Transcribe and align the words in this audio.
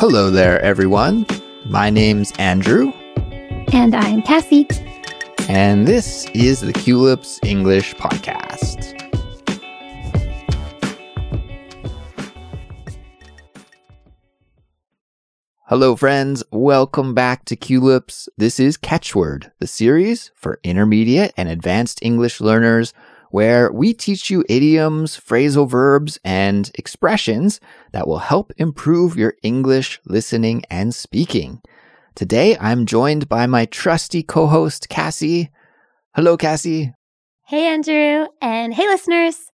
Hello 0.00 0.30
there, 0.30 0.58
everyone. 0.62 1.26
My 1.66 1.90
name's 1.90 2.32
Andrew, 2.38 2.90
And 3.72 3.94
I'm 3.94 4.22
Kassy. 4.22 4.66
and 5.48 5.86
this 5.86 6.26
is 6.32 6.60
the 6.60 6.72
Culips 6.72 7.38
English 7.44 7.94
Podcast. 7.96 8.96
Hello, 15.66 15.94
friends. 15.94 16.42
Welcome 16.50 17.14
back 17.14 17.44
to 17.44 17.56
Culips. 17.56 18.28
This 18.36 18.58
is 18.58 18.76
Catch 18.76 19.14
Word, 19.14 19.52
the 19.60 19.66
series 19.66 20.32
for 20.34 20.58
intermediate 20.64 21.32
and 21.36 21.48
advanced 21.48 22.00
English 22.02 22.40
learners, 22.40 22.92
where 23.30 23.72
we 23.72 23.94
teach 23.94 24.30
you 24.30 24.44
idioms, 24.48 25.16
phrasal 25.16 25.68
verbs, 25.68 26.18
and 26.24 26.70
expressions 26.74 27.60
that 27.92 28.06
will 28.06 28.18
help 28.18 28.52
improve 28.56 29.16
your 29.16 29.34
English 29.42 30.00
listening 30.04 30.62
and 30.70 30.94
speaking. 30.94 31.60
Today, 32.14 32.56
I'm 32.58 32.86
joined 32.86 33.28
by 33.28 33.46
my 33.46 33.66
trusty 33.66 34.22
co 34.22 34.46
host, 34.46 34.88
Kassy. 34.90 35.48
Hello, 36.14 36.36
Kassy. 36.36 36.92
Hey, 37.46 37.66
Andrew. 37.66 38.26
And 38.42 38.74
hey, 38.74 38.86
listeners. 38.86 39.50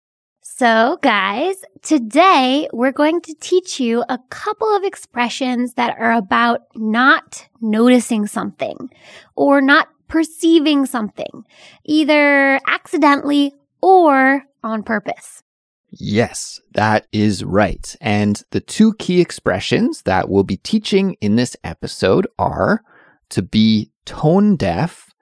So, 0.43 0.99
guys, 1.01 1.55
today 1.81 2.67
we're 2.73 2.91
going 2.91 3.21
to 3.21 3.33
teach 3.39 3.79
you 3.79 4.03
a 4.09 4.19
couple 4.29 4.67
of 4.75 4.83
expressions 4.83 5.73
that 5.75 5.97
are 5.97 6.11
about 6.11 6.61
not 6.75 7.47
noticing 7.61 8.27
something 8.27 8.89
or 9.35 9.61
not 9.61 9.87
perceiving 10.07 10.85
something, 10.85 11.45
either 11.85 12.59
accidentally 12.67 13.53
or 13.81 14.43
on 14.63 14.83
purpose. 14.83 15.43
Yes, 15.91 16.61
that 16.73 17.05
is 17.11 17.43
right. 17.43 17.95
And 17.99 18.41
the 18.51 18.61
two 18.61 18.93
key 18.93 19.19
expressions 19.19 20.03
that 20.03 20.29
we'll 20.29 20.43
be 20.43 20.57
teaching 20.57 21.17
in 21.19 21.35
this 21.35 21.57
episode 21.63 22.27
are 22.39 22.81
to 23.29 23.41
be 23.41 23.91
tone 24.05 24.55
deaf 24.55 25.13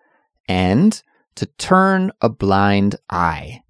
and 0.47 1.01
to 1.35 1.45
turn 1.45 2.11
a 2.21 2.29
blind 2.29 2.97
eye. 3.09 3.63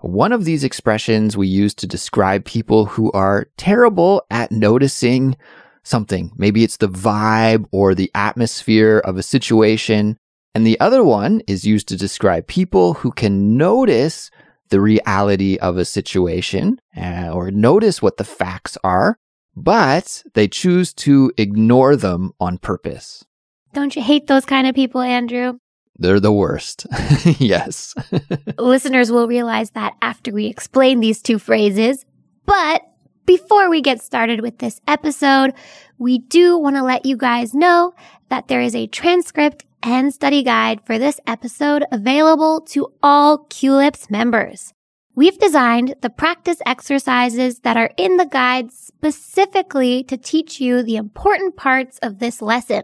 One 0.00 0.32
of 0.32 0.44
these 0.44 0.64
expressions 0.64 1.36
we 1.36 1.48
use 1.48 1.74
to 1.74 1.86
describe 1.86 2.44
people 2.44 2.86
who 2.86 3.10
are 3.12 3.48
terrible 3.56 4.22
at 4.30 4.52
noticing 4.52 5.36
something. 5.82 6.30
Maybe 6.36 6.62
it's 6.62 6.76
the 6.76 6.88
vibe 6.88 7.64
or 7.72 7.94
the 7.94 8.10
atmosphere 8.14 8.98
of 8.98 9.16
a 9.16 9.22
situation. 9.22 10.16
And 10.58 10.66
the 10.66 10.80
other 10.80 11.04
one 11.04 11.40
is 11.46 11.64
used 11.64 11.86
to 11.86 11.96
describe 11.96 12.48
people 12.48 12.94
who 12.94 13.12
can 13.12 13.56
notice 13.56 14.28
the 14.70 14.80
reality 14.80 15.56
of 15.58 15.76
a 15.76 15.84
situation 15.84 16.80
uh, 16.96 17.30
or 17.32 17.52
notice 17.52 18.02
what 18.02 18.16
the 18.16 18.24
facts 18.24 18.76
are, 18.82 19.20
but 19.54 20.24
they 20.34 20.48
choose 20.48 20.92
to 20.94 21.30
ignore 21.36 21.94
them 21.94 22.32
on 22.40 22.58
purpose. 22.58 23.24
Don't 23.72 23.94
you 23.94 24.02
hate 24.02 24.26
those 24.26 24.44
kind 24.44 24.66
of 24.66 24.74
people, 24.74 25.00
Andrew? 25.00 25.60
They're 25.94 26.18
the 26.18 26.32
worst. 26.32 26.88
yes. 27.38 27.94
Listeners 28.58 29.12
will 29.12 29.28
realize 29.28 29.70
that 29.70 29.94
after 30.02 30.32
we 30.32 30.46
explain 30.46 30.98
these 30.98 31.22
two 31.22 31.38
phrases. 31.38 32.04
But 32.46 32.82
before 33.26 33.70
we 33.70 33.80
get 33.80 34.02
started 34.02 34.40
with 34.40 34.58
this 34.58 34.80
episode, 34.88 35.54
we 35.98 36.18
do 36.18 36.58
want 36.58 36.74
to 36.74 36.82
let 36.82 37.06
you 37.06 37.16
guys 37.16 37.54
know 37.54 37.94
that 38.28 38.48
there 38.48 38.60
is 38.60 38.74
a 38.74 38.88
transcript 38.88 39.64
and 39.82 40.12
study 40.12 40.42
guide 40.42 40.80
for 40.84 40.98
this 40.98 41.20
episode 41.26 41.84
available 41.90 42.60
to 42.60 42.92
all 43.02 43.46
Culips 43.46 44.10
members. 44.10 44.72
We've 45.14 45.38
designed 45.38 45.96
the 46.00 46.10
practice 46.10 46.58
exercises 46.64 47.60
that 47.60 47.76
are 47.76 47.90
in 47.96 48.18
the 48.18 48.26
guide 48.26 48.70
specifically 48.72 50.04
to 50.04 50.16
teach 50.16 50.60
you 50.60 50.82
the 50.82 50.96
important 50.96 51.56
parts 51.56 51.98
of 51.98 52.18
this 52.18 52.40
lesson. 52.40 52.82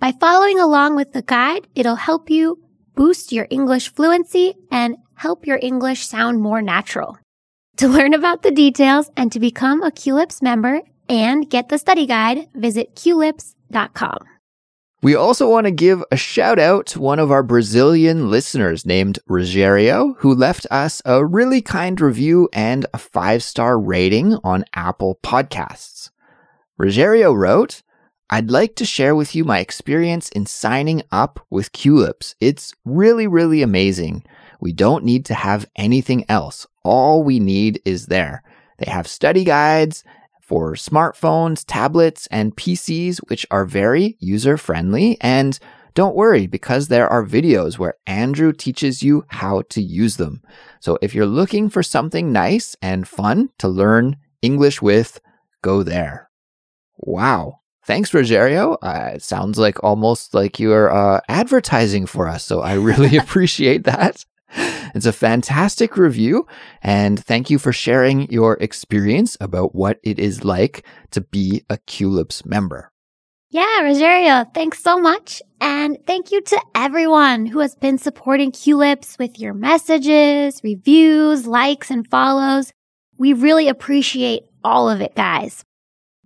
By 0.00 0.12
following 0.12 0.58
along 0.58 0.96
with 0.96 1.12
the 1.12 1.22
guide, 1.22 1.68
it'll 1.74 1.96
help 1.96 2.30
you 2.30 2.62
boost 2.94 3.32
your 3.32 3.46
English 3.50 3.92
fluency 3.94 4.54
and 4.70 4.96
help 5.14 5.46
your 5.46 5.58
English 5.62 6.06
sound 6.06 6.40
more 6.40 6.62
natural. 6.62 7.18
To 7.76 7.88
learn 7.88 8.14
about 8.14 8.42
the 8.42 8.50
details 8.50 9.10
and 9.16 9.30
to 9.32 9.40
become 9.40 9.82
a 9.82 9.90
Culips 9.90 10.42
member 10.42 10.80
and 11.08 11.48
get 11.48 11.68
the 11.68 11.78
study 11.78 12.06
guide, 12.06 12.48
visit 12.54 12.94
culips.com. 12.94 14.18
We 15.02 15.14
also 15.14 15.48
want 15.48 15.64
to 15.64 15.70
give 15.70 16.04
a 16.10 16.16
shout 16.18 16.58
out 16.58 16.84
to 16.88 17.00
one 17.00 17.18
of 17.18 17.30
our 17.30 17.42
Brazilian 17.42 18.30
listeners 18.30 18.84
named 18.84 19.18
Rogerio, 19.26 20.14
who 20.18 20.34
left 20.34 20.66
us 20.70 21.00
a 21.06 21.24
really 21.24 21.62
kind 21.62 21.98
review 21.98 22.50
and 22.52 22.84
a 22.92 22.98
five 22.98 23.42
star 23.42 23.80
rating 23.80 24.34
on 24.44 24.66
Apple 24.74 25.18
Podcasts. 25.22 26.10
Rogerio 26.78 27.34
wrote, 27.34 27.82
I'd 28.28 28.50
like 28.50 28.74
to 28.76 28.84
share 28.84 29.16
with 29.16 29.34
you 29.34 29.42
my 29.42 29.60
experience 29.60 30.28
in 30.28 30.44
signing 30.44 31.02
up 31.10 31.46
with 31.48 31.72
Culips. 31.72 32.34
It's 32.38 32.74
really, 32.84 33.26
really 33.26 33.62
amazing. 33.62 34.22
We 34.60 34.74
don't 34.74 35.02
need 35.02 35.24
to 35.26 35.34
have 35.34 35.66
anything 35.76 36.26
else. 36.28 36.66
All 36.84 37.24
we 37.24 37.40
need 37.40 37.80
is 37.86 38.06
there. 38.06 38.42
They 38.76 38.90
have 38.90 39.06
study 39.06 39.44
guides 39.44 40.04
for 40.50 40.74
smartphones, 40.74 41.62
tablets, 41.64 42.26
and 42.32 42.56
PCs, 42.56 43.18
which 43.28 43.46
are 43.52 43.64
very 43.64 44.16
user 44.18 44.56
friendly. 44.56 45.16
And 45.20 45.56
don't 45.94 46.16
worry, 46.16 46.48
because 46.48 46.88
there 46.88 47.08
are 47.08 47.24
videos 47.24 47.78
where 47.78 47.94
Andrew 48.04 48.52
teaches 48.52 49.00
you 49.00 49.24
how 49.28 49.62
to 49.68 49.80
use 49.80 50.16
them. 50.16 50.42
So 50.80 50.98
if 51.00 51.14
you're 51.14 51.24
looking 51.24 51.70
for 51.70 51.84
something 51.84 52.32
nice 52.32 52.74
and 52.82 53.06
fun 53.06 53.50
to 53.58 53.68
learn 53.68 54.16
English 54.42 54.82
with, 54.82 55.20
go 55.62 55.84
there. 55.84 56.28
Wow. 56.98 57.60
Thanks, 57.84 58.10
Rogerio. 58.10 58.76
Uh, 58.82 59.12
it 59.14 59.22
sounds 59.22 59.56
like 59.56 59.84
almost 59.84 60.34
like 60.34 60.58
you're 60.58 60.90
uh, 60.92 61.20
advertising 61.28 62.06
for 62.06 62.26
us. 62.26 62.44
So 62.44 62.60
I 62.60 62.74
really 62.74 63.16
appreciate 63.24 63.84
that. 63.84 64.24
It's 64.94 65.06
a 65.06 65.12
fantastic 65.12 65.96
review. 65.96 66.46
And 66.82 67.22
thank 67.22 67.50
you 67.50 67.58
for 67.58 67.72
sharing 67.72 68.30
your 68.30 68.54
experience 68.60 69.36
about 69.40 69.74
what 69.74 70.00
it 70.02 70.18
is 70.18 70.44
like 70.44 70.84
to 71.10 71.20
be 71.20 71.64
a 71.68 71.78
Culips 71.78 72.44
member. 72.44 72.90
Yeah, 73.52 73.82
Rogerio, 73.82 74.52
thanks 74.54 74.80
so 74.80 75.00
much. 75.00 75.42
And 75.60 75.98
thank 76.06 76.30
you 76.30 76.40
to 76.40 76.62
everyone 76.74 77.46
who 77.46 77.58
has 77.58 77.74
been 77.74 77.98
supporting 77.98 78.52
Culips 78.52 79.18
with 79.18 79.40
your 79.40 79.54
messages, 79.54 80.60
reviews, 80.62 81.48
likes, 81.48 81.90
and 81.90 82.08
follows. 82.08 82.72
We 83.18 83.32
really 83.32 83.68
appreciate 83.68 84.44
all 84.62 84.88
of 84.88 85.00
it, 85.00 85.16
guys. 85.16 85.64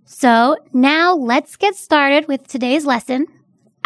So 0.05 0.57
now 0.71 1.15
let's 1.15 1.55
get 1.55 1.75
started 1.75 2.27
with 2.27 2.47
today's 2.47 2.85
lesson. 2.85 3.25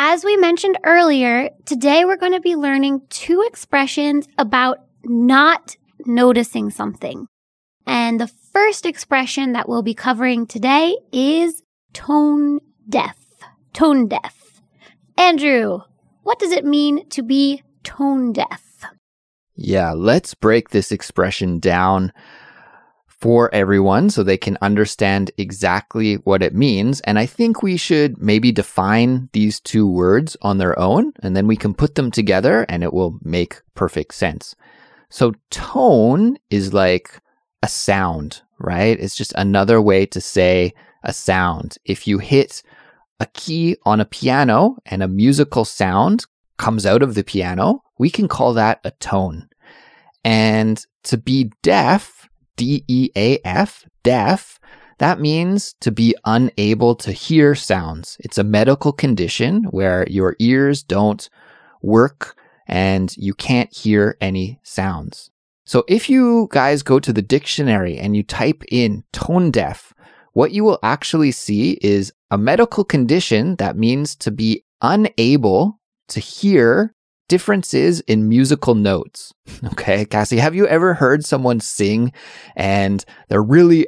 As 0.02 0.24
we 0.24 0.38
mentioned 0.38 0.78
earlier, 0.86 1.50
today 1.66 2.06
we're 2.06 2.16
going 2.16 2.32
to 2.32 2.40
be 2.40 2.56
learning 2.56 3.02
two 3.10 3.44
expressions 3.46 4.30
about 4.38 4.78
not 5.04 5.76
noticing 6.06 6.70
something. 6.70 7.28
And 7.86 8.18
the 8.18 8.32
first 8.54 8.86
expression 8.86 9.52
that 9.52 9.68
we'll 9.68 9.82
be 9.82 9.94
covering 9.94 10.48
today 10.48 10.96
is 11.12 11.64
tone 11.92 12.62
deaf. 12.88 13.18
Tone 13.74 14.08
deaf. 14.08 14.62
Andrew, 15.18 15.80
what 16.24 16.40
does 16.40 16.54
it 16.54 16.64
mean 16.64 17.10
to 17.10 17.22
be 17.22 17.62
tone 17.84 18.32
deaf? 18.32 18.86
Yeah, 19.54 19.92
let's 19.92 20.34
break 20.34 20.70
this 20.70 20.94
expression 20.94 21.60
down 21.60 22.14
for 23.20 23.54
everyone 23.54 24.10
so 24.10 24.24
they 24.24 24.38
can 24.38 24.58
understand 24.62 25.32
exactly 25.38 26.16
what 26.16 26.42
it 26.42 26.56
means. 26.56 27.02
And 27.02 27.20
I 27.20 27.26
think 27.26 27.62
we 27.62 27.76
should 27.76 28.22
maybe 28.22 28.52
define 28.52 29.30
these 29.34 29.60
two 29.60 29.88
words 29.88 30.38
on 30.42 30.58
their 30.58 30.78
own 30.80 31.14
and 31.22 31.36
then 31.36 31.46
we 31.46 31.58
can 31.58 31.74
put 31.74 31.96
them 31.96 32.12
together 32.12 32.66
and 32.70 32.84
it 32.84 32.94
will 32.94 33.20
make 33.22 33.62
perfect 33.76 34.14
sense. 34.14 34.56
So 35.10 35.34
tone 35.50 36.38
is 36.50 36.74
like 36.74 37.20
a 37.62 37.68
sound, 37.68 38.42
right? 38.58 38.98
It's 39.00 39.16
just 39.16 39.34
another 39.36 39.82
way 39.82 40.06
to 40.08 40.22
say 40.22 40.74
a 41.04 41.12
sound. 41.12 41.78
If 41.84 42.08
you 42.08 42.20
hit 42.20 42.64
a 43.20 43.26
key 43.26 43.76
on 43.86 44.00
a 44.00 44.06
piano 44.06 44.78
and 44.86 45.04
a 45.04 45.08
musical 45.08 45.66
sound 45.66 46.26
comes 46.58 46.86
out 46.86 47.04
of 47.04 47.16
the 47.16 47.24
piano, 47.24 47.84
we 47.98 48.10
can 48.10 48.30
call 48.30 48.54
that 48.54 48.80
a 48.86 48.92
tone. 48.92 49.50
And 50.24 50.84
to 51.04 51.18
be 51.18 51.52
deaf, 51.64 52.29
D 52.60 52.84
E 52.90 53.10
A 53.16 53.40
F, 53.46 53.86
deaf, 54.04 54.60
that 54.98 55.22
means 55.22 55.76
to 55.80 55.92
be 55.92 56.14
unable 56.26 56.94
to 56.96 57.14
hear 57.14 57.56
sounds. 57.56 58.18
It's 58.20 58.38
a 58.38 58.44
medical 58.44 58.92
condition 58.92 59.64
where 59.72 60.06
your 60.10 60.36
ears 60.40 60.84
don't 60.84 61.30
work 61.82 62.36
and 62.68 63.16
you 63.16 63.34
can't 63.34 63.74
hear 63.74 64.18
any 64.20 64.60
sounds. 64.62 65.32
So 65.66 65.86
if 65.88 66.10
you 66.10 66.50
guys 66.52 66.84
go 66.84 67.00
to 67.00 67.14
the 67.14 67.22
dictionary 67.22 67.98
and 67.98 68.14
you 68.14 68.24
type 68.24 68.62
in 68.70 69.06
tone 69.14 69.52
deaf, 69.52 69.94
what 70.34 70.52
you 70.52 70.66
will 70.66 70.80
actually 70.84 71.32
see 71.32 71.80
is 71.82 72.12
a 72.30 72.38
medical 72.38 72.84
condition 72.84 73.56
that 73.56 73.78
means 73.78 74.18
to 74.18 74.32
be 74.32 74.66
unable 74.82 75.80
to 76.10 76.20
hear 76.20 76.94
differences 77.30 78.02
in 78.02 78.28
musical 78.28 78.76
notes. 78.76 79.34
Okay, 79.72 80.06
Kassy, 80.06 80.38
have 80.38 80.54
you 80.56 80.68
ever 80.68 80.94
heard 80.94 81.26
someone 81.26 81.60
sing 81.60 82.14
and 82.56 83.04
they're 83.30 83.42
really 83.42 83.88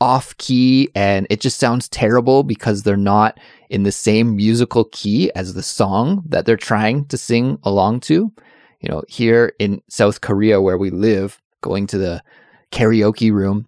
off 0.00 0.36
key 0.36 0.90
and 0.94 1.26
it 1.30 1.40
just 1.40 1.58
sounds 1.58 1.88
terrible 1.88 2.42
because 2.42 2.82
they're 2.82 2.96
not 2.96 3.40
in 3.70 3.82
the 3.82 3.92
same 3.92 4.36
musical 4.36 4.84
key 4.92 5.32
as 5.34 5.54
the 5.54 5.62
song 5.62 6.22
that 6.26 6.46
they're 6.46 6.56
trying 6.56 7.04
to 7.06 7.16
sing 7.16 7.58
along 7.62 8.00
to. 8.00 8.32
You 8.80 8.88
know, 8.90 9.02
here 9.08 9.54
in 9.58 9.82
South 9.88 10.20
Korea 10.20 10.60
where 10.60 10.78
we 10.78 10.90
live, 10.90 11.40
going 11.62 11.86
to 11.88 11.98
the 11.98 12.22
karaoke 12.70 13.32
room, 13.32 13.66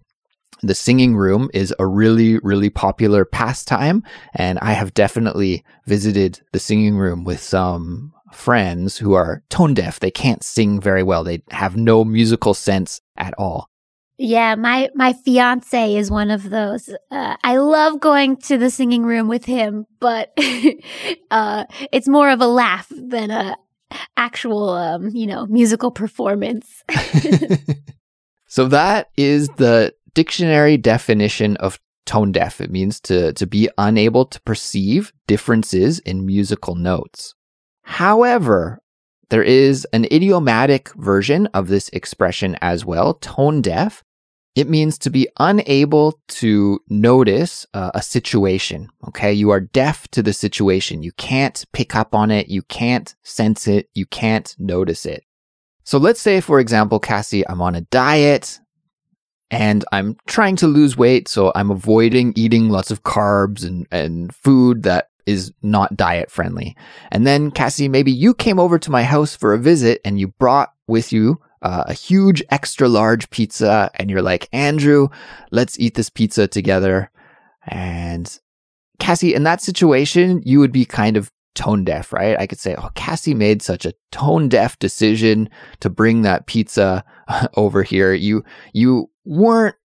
the 0.62 0.74
singing 0.74 1.16
room 1.16 1.50
is 1.54 1.74
a 1.78 1.86
really, 1.86 2.38
really 2.40 2.70
popular 2.70 3.24
pastime. 3.24 4.02
And 4.34 4.58
I 4.60 4.72
have 4.72 4.94
definitely 4.94 5.64
visited 5.86 6.40
the 6.52 6.58
singing 6.58 6.96
room 6.96 7.24
with 7.24 7.40
some 7.40 8.12
friends 8.32 8.98
who 8.98 9.14
are 9.14 9.42
tone 9.50 9.74
deaf. 9.74 10.00
They 10.00 10.10
can't 10.10 10.42
sing 10.42 10.80
very 10.80 11.02
well. 11.02 11.24
They 11.24 11.42
have 11.50 11.76
no 11.76 12.04
musical 12.04 12.54
sense 12.54 13.00
at 13.16 13.34
all. 13.38 13.68
Yeah, 14.22 14.54
my 14.54 14.90
my 14.94 15.14
fiance 15.14 15.96
is 15.96 16.10
one 16.10 16.30
of 16.30 16.50
those. 16.50 16.90
Uh, 17.10 17.36
I 17.42 17.56
love 17.56 18.00
going 18.00 18.36
to 18.48 18.58
the 18.58 18.68
singing 18.68 19.02
room 19.02 19.28
with 19.28 19.46
him, 19.46 19.86
but 19.98 20.36
uh, 21.30 21.64
it's 21.90 22.06
more 22.06 22.28
of 22.28 22.42
a 22.42 22.46
laugh 22.46 22.86
than 22.90 23.30
a 23.30 23.56
actual, 24.18 24.70
um, 24.70 25.08
you 25.08 25.26
know, 25.26 25.46
musical 25.46 25.90
performance. 25.90 26.84
so 28.46 28.68
that 28.68 29.08
is 29.16 29.48
the 29.56 29.94
dictionary 30.12 30.76
definition 30.76 31.56
of 31.56 31.80
tone 32.04 32.30
deaf. 32.30 32.60
It 32.60 32.70
means 32.70 33.00
to 33.00 33.32
to 33.32 33.46
be 33.46 33.70
unable 33.78 34.26
to 34.26 34.40
perceive 34.42 35.14
differences 35.26 35.98
in 36.00 36.26
musical 36.26 36.74
notes. 36.74 37.34
However, 37.82 38.80
there 39.30 39.42
is 39.42 39.86
an 39.92 40.06
idiomatic 40.06 40.92
version 40.94 41.46
of 41.48 41.68
this 41.68 41.88
expression 41.90 42.56
as 42.60 42.84
well, 42.84 43.14
tone 43.14 43.62
deaf, 43.62 44.02
it 44.56 44.68
means 44.68 44.98
to 44.98 45.10
be 45.10 45.28
unable 45.38 46.20
to 46.28 46.80
notice 46.88 47.66
uh, 47.72 47.92
a 47.94 48.02
situation. 48.02 48.88
Okay. 49.08 49.32
You 49.32 49.50
are 49.50 49.60
deaf 49.60 50.08
to 50.08 50.22
the 50.22 50.32
situation. 50.32 51.02
You 51.02 51.12
can't 51.12 51.64
pick 51.72 51.94
up 51.94 52.14
on 52.14 52.30
it. 52.30 52.48
You 52.48 52.62
can't 52.62 53.14
sense 53.22 53.68
it. 53.68 53.88
You 53.94 54.06
can't 54.06 54.54
notice 54.58 55.06
it. 55.06 55.24
So 55.84 55.98
let's 55.98 56.20
say, 56.20 56.40
for 56.40 56.58
example, 56.58 57.00
Kassy, 57.00 57.44
I'm 57.48 57.62
on 57.62 57.74
a 57.74 57.80
diet 57.82 58.58
and 59.50 59.84
I'm 59.92 60.16
trying 60.26 60.56
to 60.56 60.66
lose 60.66 60.96
weight. 60.96 61.28
So 61.28 61.52
I'm 61.54 61.70
avoiding 61.70 62.32
eating 62.34 62.70
lots 62.70 62.90
of 62.90 63.04
carbs 63.04 63.64
and, 63.64 63.86
and 63.92 64.34
food 64.34 64.82
that 64.82 65.09
is 65.26 65.52
not 65.62 65.96
diet 65.96 66.30
friendly. 66.30 66.76
And 67.10 67.26
then 67.26 67.50
Kassy, 67.50 67.88
maybe 67.88 68.12
you 68.12 68.34
came 68.34 68.58
over 68.58 68.78
to 68.78 68.90
my 68.90 69.02
house 69.02 69.36
for 69.36 69.52
a 69.52 69.58
visit 69.58 70.00
and 70.04 70.18
you 70.18 70.28
brought 70.28 70.72
with 70.86 71.12
you 71.12 71.40
uh, 71.62 71.84
a 71.86 71.92
huge 71.92 72.42
extra 72.50 72.88
large 72.88 73.28
pizza 73.30 73.90
and 73.94 74.10
you're 74.10 74.22
like, 74.22 74.48
Andrew, 74.52 75.08
let's 75.50 75.78
eat 75.78 75.94
this 75.94 76.10
pizza 76.10 76.46
together. 76.46 77.10
And 77.66 78.38
Kassy, 78.98 79.34
in 79.34 79.42
that 79.44 79.60
situation, 79.60 80.42
you 80.44 80.58
would 80.60 80.72
be 80.72 80.84
kind 80.84 81.16
of 81.16 81.30
tone 81.54 81.84
deaf, 81.84 82.12
right? 82.12 82.38
I 82.38 82.46
could 82.46 82.60
say, 82.60 82.74
oh, 82.76 82.90
Kassy 82.94 83.34
made 83.34 83.62
such 83.62 83.84
a 83.84 83.94
tone 84.12 84.48
deaf 84.48 84.78
decision 84.78 85.50
to 85.80 85.90
bring 85.90 86.22
that 86.22 86.46
pizza 86.46 87.04
over 87.56 87.82
here. 87.82 88.14
You, 88.14 88.44
you 88.72 89.10
weren't 89.24 89.76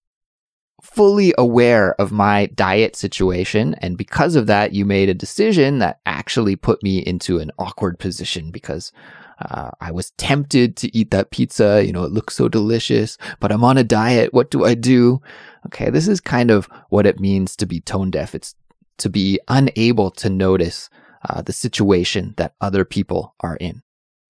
fully 0.86 1.34
aware 1.38 2.00
of 2.00 2.12
my 2.12 2.46
diet 2.48 2.96
situation. 2.96 3.74
And 3.76 3.98
because 3.98 4.36
of 4.36 4.48
that, 4.48 4.74
you 4.74 4.86
made 4.86 5.10
a 5.10 5.14
decision 5.14 5.80
that 5.80 6.00
actually 6.06 6.56
put 6.56 6.84
me 6.84 7.00
into 7.00 7.40
an 7.40 7.52
awkward 7.58 8.00
position 8.00 8.52
because 8.52 8.92
uh, 9.40 9.72
I 9.82 9.92
was 9.92 10.12
tempted 10.12 10.78
to 10.78 10.96
eat 10.96 11.12
that 11.12 11.32
pizza. 11.32 11.84
You 11.86 11.92
know, 11.92 12.04
it 12.04 12.12
looks 12.12 12.36
so 12.36 12.48
delicious, 12.48 13.18
but 13.40 13.52
I'm 13.52 13.64
on 13.64 13.78
a 13.78 13.84
diet. 13.84 14.34
What 14.34 14.52
do 14.52 14.64
I 14.64 14.76
do? 14.76 15.22
Okay, 15.66 15.90
this 15.90 16.08
is 16.08 16.22
kind 16.22 16.52
of 16.52 16.70
what 16.90 17.06
it 17.06 17.20
means 17.20 17.56
to 17.58 17.66
be 17.66 17.82
tone 17.82 18.12
deaf. 18.12 18.36
It's 18.36 18.56
to 19.00 19.10
be 19.10 19.40
unable 19.48 20.12
to 20.12 20.30
notice 20.30 20.90
uh, 21.28 21.42
the 21.42 21.52
situation 21.52 22.34
that 22.38 22.54
other 22.62 22.86
people 22.86 23.36
are 23.42 23.58
in. 23.58 23.82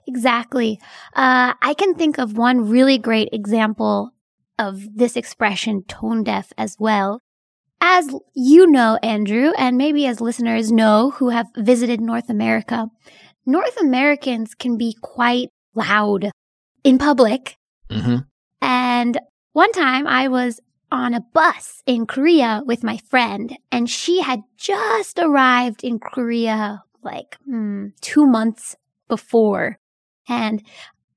Exactly. 0.08 0.80
Uh, 1.14 1.54
I 1.62 1.74
can 1.78 1.96
think 1.96 2.18
of 2.18 2.38
one 2.38 2.70
really 2.70 2.98
great 2.98 3.30
example 3.32 4.15
of 4.58 4.96
this 4.96 5.16
expression, 5.16 5.84
tone 5.84 6.24
deaf, 6.24 6.52
as 6.58 6.76
well. 6.80 7.22
As 7.82 8.10
you 8.34 8.68
know, 8.68 8.98
Andrew, 9.04 9.52
and 9.58 9.78
maybe 9.78 10.06
as 10.06 10.22
listeners 10.22 10.72
know 10.72 11.12
who 11.12 11.30
have 11.30 11.48
visited 11.58 12.02
North 12.02 12.30
America, 12.30 12.88
North 13.46 13.78
Americans 13.80 14.56
can 14.56 14.78
be 14.78 14.96
quite 15.02 15.50
loud 15.76 16.32
in 16.84 16.98
public. 16.98 17.58
Mm-hmm. 17.90 18.18
And 18.62 19.20
one 19.54 19.72
time 19.72 20.08
I 20.08 20.28
was 20.28 20.60
on 20.92 21.14
a 21.14 21.26
bus 21.34 21.84
in 21.86 22.06
Korea 22.06 22.62
with 22.66 22.84
my 22.84 22.98
friend, 22.98 23.58
and 23.72 23.90
she 23.90 24.22
had 24.22 24.42
just 24.58 25.20
arrived 25.20 25.84
in 25.84 26.00
Korea 26.00 26.84
like 27.04 27.38
hmm, 27.46 27.88
two 28.02 28.26
months 28.26 28.76
before. 29.08 29.78
And 30.28 30.64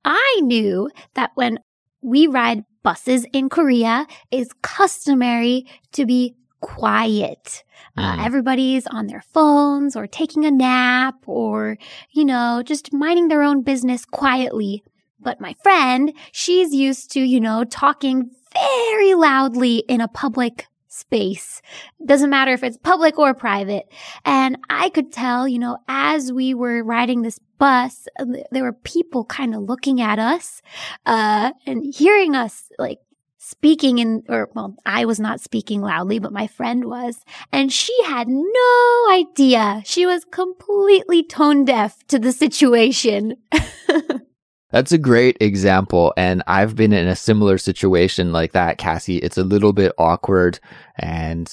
I 0.05 0.41
knew 0.43 0.91
that 1.15 1.31
when 1.35 1.59
we 2.03 2.27
ride 2.27 2.65
buses 2.83 3.27
in 3.33 3.49
Korea, 3.49 4.07
it's 4.31 4.53
customary 4.63 5.67
to 5.93 6.07
be 6.07 6.35
quiet. 6.61 7.65
Uh, 7.97 8.17
mm. 8.17 8.25
everybody's 8.25 8.87
on 8.87 9.07
their 9.07 9.23
phones 9.33 9.97
or 9.97 10.07
taking 10.07 10.45
a 10.45 10.51
nap 10.51 11.17
or, 11.27 11.77
you 12.11 12.25
know, 12.25 12.63
just 12.65 12.93
minding 12.93 13.29
their 13.29 13.43
own 13.43 13.63
business 13.63 14.05
quietly. 14.05 14.83
But 15.21 15.41
my 15.41 15.55
friend, 15.63 16.13
she's 16.33 16.73
used 16.73 17.11
to, 17.13 17.21
you 17.21 17.41
know, 17.41 17.65
talking 17.65 18.31
very 18.53 19.15
loudly 19.15 19.79
in 19.89 20.01
a 20.01 20.09
public 20.09 20.67
space. 20.99 21.63
Doesn't 22.05 22.31
matter 22.31 22.53
if 22.53 22.63
it's 22.63 22.77
public 22.77 23.19
or 23.19 23.35
private. 23.35 23.85
And 24.25 24.59
I 24.69 24.91
could 24.91 25.13
tell, 25.13 25.47
you 25.47 25.59
know, 25.59 25.79
as 25.89 26.33
we 26.33 26.55
were 26.55 26.83
riding 26.83 27.23
this 27.23 27.39
bus, 27.59 28.07
there 28.51 28.63
were 28.63 28.73
people 28.73 29.25
kind 29.25 29.55
of 29.55 29.63
looking 29.63 30.01
at 30.01 30.19
us, 30.19 30.63
uh, 31.07 31.53
and 31.67 31.85
hearing 31.95 32.35
us 32.35 32.71
like 32.79 32.99
speaking 33.39 33.99
in, 33.99 34.23
or 34.29 34.51
well, 34.55 34.77
I 34.85 35.07
was 35.07 35.19
not 35.19 35.41
speaking 35.41 35.81
loudly, 35.81 36.19
but 36.19 36.33
my 36.33 36.47
friend 36.47 36.85
was, 36.85 37.25
and 37.51 37.73
she 37.73 37.95
had 38.05 38.29
no 38.29 39.07
idea. 39.11 39.83
She 39.85 40.07
was 40.07 40.25
completely 40.25 41.23
tone 41.23 41.65
deaf 41.65 41.97
to 42.09 42.19
the 42.19 42.33
situation. 42.33 43.37
That's 44.71 44.93
a 44.93 44.99
great 44.99 45.39
example. 45.41 46.13
And 46.17 46.43
I've 46.47 46.77
been 46.77 46.93
in 46.93 47.09
a 47.09 47.17
similar 47.17 47.57
situation 47.57 48.33
like 48.33 48.53
that, 48.53 48.79
Kassy. 48.79 49.19
It's 49.23 49.39
a 49.39 49.45
little 49.45 49.73
bit 49.73 49.93
awkward. 49.97 50.61
And 50.97 51.51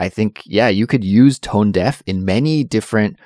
I 0.00 0.08
think, 0.08 0.42
yeah, 0.44 0.68
you 0.68 0.86
could 0.86 1.04
use 1.04 1.38
tone 1.38 1.70
deaf 1.70 2.02
in 2.06 2.24
many 2.24 2.64
different 2.64 3.16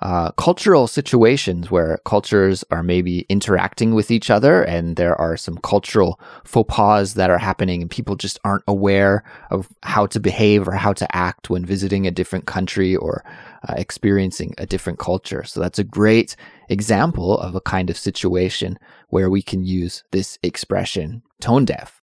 uh, 0.00 0.30
cultural 0.32 0.86
situations 0.86 1.70
where 1.70 1.98
cultures 2.04 2.64
are 2.70 2.84
maybe 2.84 3.26
interacting 3.28 3.94
with 3.94 4.10
each 4.10 4.30
other 4.30 4.62
and 4.62 4.94
there 4.94 5.16
are 5.20 5.36
some 5.36 5.58
cultural 5.58 6.20
faux 6.44 6.72
pas 6.72 7.14
that 7.14 7.30
are 7.30 7.38
happening 7.38 7.82
and 7.82 7.90
people 7.90 8.14
just 8.14 8.38
aren't 8.44 8.62
aware 8.68 9.24
of 9.50 9.68
how 9.82 10.06
to 10.06 10.20
behave 10.20 10.68
or 10.68 10.72
how 10.72 10.92
to 10.92 11.16
act 11.16 11.50
when 11.50 11.64
visiting 11.64 12.06
a 12.06 12.12
different 12.12 12.46
country 12.46 12.94
or 12.94 13.24
uh, 13.68 13.74
experiencing 13.76 14.54
a 14.56 14.66
different 14.66 15.00
culture. 15.00 15.42
So 15.42 15.60
that's 15.60 15.80
a 15.80 15.84
great 15.84 16.36
example 16.68 17.36
of 17.38 17.56
a 17.56 17.60
kind 17.60 17.90
of 17.90 17.98
situation 17.98 18.78
where 19.08 19.30
we 19.30 19.42
can 19.42 19.64
use 19.64 20.04
this 20.12 20.38
expression 20.44 21.22
tone 21.40 21.64
deaf. 21.64 22.00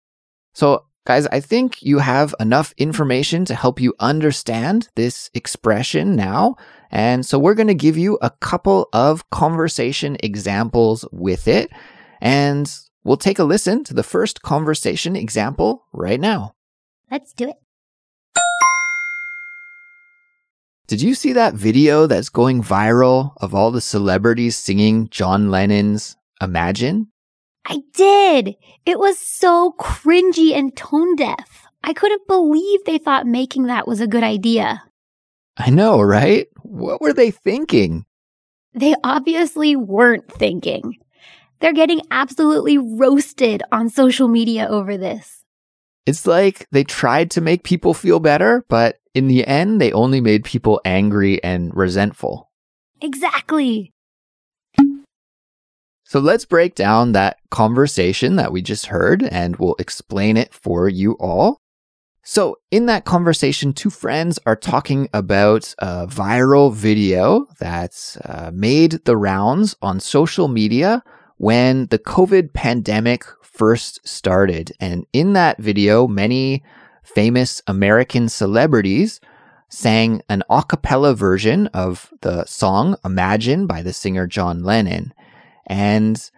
So 0.52 0.85
Guys, 1.07 1.26
I 1.28 1.40
think 1.40 1.83
you 1.83 1.99
have 1.99 2.35
enough 2.40 2.75
information 2.76 3.45
to 3.47 3.54
help 3.54 3.80
you 3.80 3.95
understand 4.00 4.88
this 4.97 5.30
expression 5.33 6.14
now. 6.14 6.57
And 6.90 7.25
so 7.25 7.38
we're 7.38 7.54
going 7.54 7.69
to 7.69 7.75
give 7.75 7.97
you 7.97 8.19
a 8.21 8.30
couple 8.30 8.88
of 8.92 9.28
conversation 9.30 10.19
examples 10.23 11.07
with 11.11 11.49
it. 11.49 11.71
And 12.21 12.71
we'll 13.02 13.16
take 13.16 13.38
a 13.38 13.45
listen 13.45 13.83
to 13.85 13.95
the 13.95 14.02
first 14.02 14.42
conversation 14.42 15.16
example 15.16 15.87
right 15.92 16.21
now. 16.21 16.54
Let's 17.11 17.33
do 17.33 17.49
it. 17.49 17.57
Did 20.87 21.00
you 21.00 21.14
see 21.14 21.33
that 21.33 21.54
video 21.54 22.07
that's 22.07 22.28
going 22.28 22.62
viral 22.62 23.33
of 23.40 23.54
all 23.54 23.71
the 23.71 23.80
celebrities 23.80 24.57
singing 24.57 25.09
John 25.09 25.50
Lennon's 25.50 26.16
Imagine? 26.42 27.12
I 27.67 27.81
did. 27.95 28.57
It 28.87 28.99
was 28.99 29.19
so 29.19 29.75
cringy 29.79 30.55
and 30.55 30.75
tone 30.76 31.17
deaf. 31.17 31.67
I 31.83 31.93
couldn't 31.93 32.26
believe 32.26 32.85
they 32.85 32.99
thought 32.99 33.26
making 33.26 33.64
that 33.64 33.88
was 33.88 34.00
a 34.00 34.07
good 34.07 34.25
idea. 34.25 34.83
I 35.57 35.71
know, 35.71 36.00
right? 36.00 36.49
What 36.62 37.00
were 37.00 37.12
they 37.12 37.31
thinking? 37.31 38.05
They 38.73 38.95
obviously 39.02 39.76
weren't 39.76 40.31
thinking. 40.31 40.97
They're 41.61 41.73
getting 41.73 42.00
absolutely 42.11 42.79
roasted 42.79 43.62
on 43.71 43.90
social 43.90 44.29
media 44.29 44.67
over 44.69 44.97
this. 44.97 45.45
It's 46.07 46.26
like 46.26 46.67
they 46.73 46.85
tried 46.85 47.31
to 47.33 47.40
make 47.40 47.62
people 47.62 47.93
feel 47.93 48.21
better, 48.21 48.64
but 48.69 48.97
in 49.14 49.29
the 49.29 49.47
end, 49.47 49.81
they 49.81 49.93
only 49.93 50.21
made 50.21 50.45
people 50.45 50.81
angry 50.85 51.43
and 51.45 51.75
resentful. 51.76 52.50
Exactly. 53.02 53.93
So 56.11 56.19
let's 56.19 56.45
break 56.45 56.75
down 56.75 57.12
that 57.12 57.37
conversation 57.50 58.35
that 58.35 58.50
we 58.50 58.62
just 58.62 58.87
heard 58.87 59.23
and 59.23 59.55
we'll 59.55 59.76
explain 59.79 60.37
it 60.37 60.52
for 60.52 60.88
you 60.88 61.12
all. 61.21 61.61
So, 62.25 62.57
in 62.73 62.87
that 62.87 63.05
conversation, 63.05 63.73
two 63.73 63.90
friends 63.90 64.37
are 64.45 64.57
talking 64.57 65.09
about 65.14 65.73
a 65.79 66.09
viral 66.09 66.75
video 66.75 67.47
that's 67.61 68.17
uh, 68.17 68.50
made 68.52 69.05
the 69.05 69.17
rounds 69.17 69.76
on 69.83 70.00
social 70.00 70.49
media 70.49 71.05
when 71.37 71.87
the 71.87 71.99
COVID 72.00 72.55
pandemic 72.55 73.25
first 73.40 74.00
started. 74.05 74.73
And 74.81 75.07
in 75.12 75.35
that 75.35 75.59
video, 75.59 76.09
many 76.09 76.64
famous 77.05 77.62
American 77.69 78.29
celebrities 78.29 79.21
sang 79.69 80.23
an 80.29 80.43
a 80.50 80.64
cappella 80.64 81.14
version 81.14 81.69
of 81.69 82.12
the 82.23 82.45
song 82.47 82.97
Imagine 83.05 83.69
by 83.69 83.81
the 83.83 83.93
singer 83.93 84.26
John 84.26 84.64
Lennon. 84.64 85.14
And 85.71 86.31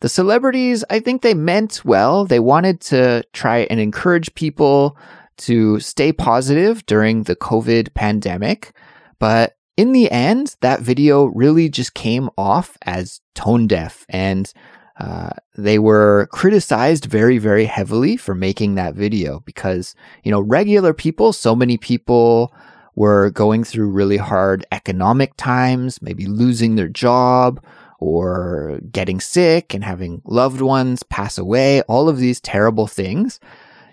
the 0.00 0.10
celebrities, 0.10 0.84
I 0.90 1.00
think 1.00 1.22
they 1.22 1.32
meant 1.32 1.86
well. 1.86 2.26
They 2.26 2.38
wanted 2.38 2.82
to 2.82 3.24
try 3.32 3.60
and 3.70 3.80
encourage 3.80 4.34
people 4.34 4.96
to 5.38 5.80
stay 5.80 6.12
positive 6.12 6.84
during 6.84 7.22
the 7.22 7.34
COVID 7.34 7.94
pandemic. 7.94 8.72
But 9.18 9.56
in 9.78 9.92
the 9.92 10.10
end, 10.10 10.54
that 10.60 10.80
video 10.80 11.24
really 11.24 11.70
just 11.70 11.94
came 11.94 12.28
off 12.36 12.76
as 12.82 13.20
tone 13.34 13.66
deaf 13.66 14.04
and 14.10 14.52
uh, 15.00 15.30
they 15.56 15.78
were 15.78 16.28
criticized 16.32 17.06
very, 17.06 17.38
very 17.38 17.64
heavily 17.64 18.16
for 18.18 18.34
making 18.34 18.74
that 18.74 18.94
video 18.94 19.40
because, 19.46 19.94
you 20.24 20.30
know, 20.30 20.40
regular 20.40 20.92
people, 20.92 21.32
so 21.32 21.56
many 21.56 21.78
people 21.78 22.52
were 22.96 23.30
going 23.30 23.64
through 23.64 23.88
really 23.88 24.16
hard 24.16 24.66
economic 24.72 25.32
times, 25.36 26.02
maybe 26.02 26.26
losing 26.26 26.74
their 26.74 26.88
job 26.88 27.64
or 27.98 28.80
getting 28.90 29.20
sick 29.20 29.74
and 29.74 29.84
having 29.84 30.22
loved 30.24 30.60
ones 30.60 31.02
pass 31.02 31.38
away, 31.38 31.82
all 31.82 32.08
of 32.08 32.18
these 32.18 32.40
terrible 32.40 32.86
things. 32.86 33.40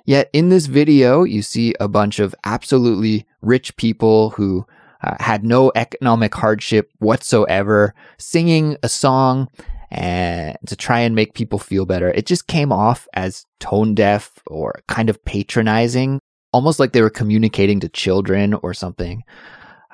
Yet 0.05 0.29
in 0.33 0.49
this 0.49 0.67
video, 0.67 1.23
you 1.23 1.41
see 1.41 1.73
a 1.79 1.87
bunch 1.87 2.19
of 2.19 2.35
absolutely 2.43 3.25
rich 3.41 3.75
people 3.77 4.29
who 4.31 4.65
uh, 5.01 5.15
had 5.19 5.43
no 5.43 5.71
economic 5.75 6.33
hardship 6.33 6.91
whatsoever 6.99 7.93
singing 8.17 8.77
a 8.83 8.89
song 8.89 9.49
and 9.89 10.57
to 10.67 10.75
try 10.75 10.99
and 10.99 11.15
make 11.15 11.33
people 11.33 11.59
feel 11.59 11.85
better. 11.85 12.09
It 12.09 12.25
just 12.25 12.47
came 12.47 12.71
off 12.71 13.07
as 13.13 13.45
tone 13.59 13.95
deaf 13.95 14.31
or 14.47 14.81
kind 14.87 15.09
of 15.09 15.23
patronizing, 15.25 16.19
almost 16.51 16.79
like 16.79 16.93
they 16.93 17.01
were 17.01 17.09
communicating 17.09 17.79
to 17.79 17.89
children 17.89 18.53
or 18.55 18.73
something. 18.73 19.23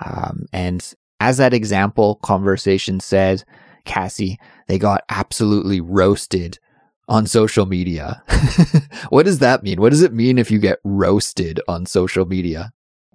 Um, 0.04 0.46
and 0.52 0.94
as 1.20 1.38
that 1.38 1.54
example 1.54 2.16
conversation 2.16 3.00
said, 3.00 3.44
Kassy, 3.86 4.38
they 4.68 4.78
got 4.78 5.04
absolutely 5.10 5.82
roasted 5.82 6.60
on 7.08 7.26
social 7.28 7.66
media. 7.66 8.24
what 9.10 9.26
does 9.26 9.40
that 9.40 9.64
mean? 9.64 9.82
What 9.82 9.90
does 9.90 10.02
it 10.02 10.14
mean 10.14 10.38
if 10.38 10.50
you 10.50 10.60
get 10.60 10.80
roasted 10.84 11.60
on 11.68 11.86
social 11.86 12.26
media? 12.26 12.72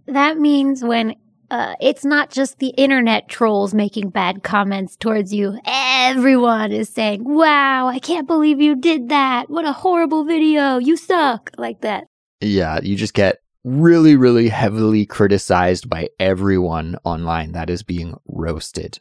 That 0.06 0.38
means 0.38 0.84
when 0.84 1.16
uh, 1.50 1.74
it's 1.80 2.04
not 2.04 2.30
just 2.30 2.58
the 2.58 2.68
internet 2.70 3.28
trolls 3.28 3.74
making 3.74 4.10
bad 4.10 4.42
comments 4.42 4.96
towards 4.96 5.32
you. 5.32 5.58
Everyone 5.64 6.72
is 6.72 6.88
saying, 6.88 7.24
wow, 7.24 7.86
I 7.86 7.98
can't 7.98 8.26
believe 8.26 8.60
you 8.60 8.76
did 8.76 9.08
that. 9.08 9.48
What 9.48 9.64
a 9.64 9.72
horrible 9.72 10.24
video. 10.24 10.78
You 10.78 10.96
suck. 10.96 11.50
Like 11.56 11.80
that. 11.82 12.06
Yeah, 12.40 12.80
you 12.82 12.96
just 12.96 13.14
get 13.14 13.38
really, 13.64 14.14
really 14.14 14.48
heavily 14.48 15.06
criticized 15.06 15.88
by 15.88 16.08
everyone 16.20 16.96
online 17.04 17.52
that 17.52 17.70
is 17.70 17.82
being 17.82 18.16
roasted. 18.26 19.00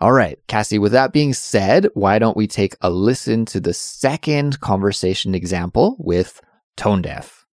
All 0.00 0.12
right, 0.12 0.38
Kassy, 0.48 0.78
with 0.78 0.92
that 0.92 1.12
being 1.12 1.32
said, 1.32 1.88
why 1.94 2.18
don't 2.18 2.36
we 2.36 2.46
take 2.46 2.76
a 2.80 2.90
listen 2.90 3.44
to 3.46 3.60
the 3.60 3.72
second 3.72 4.60
conversation 4.60 5.34
example 5.34 5.96
with 5.98 6.40
Tone 6.76 7.00
Deaf? 7.00 7.46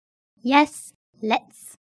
Yes, 0.42 0.94
let's. 1.22 1.78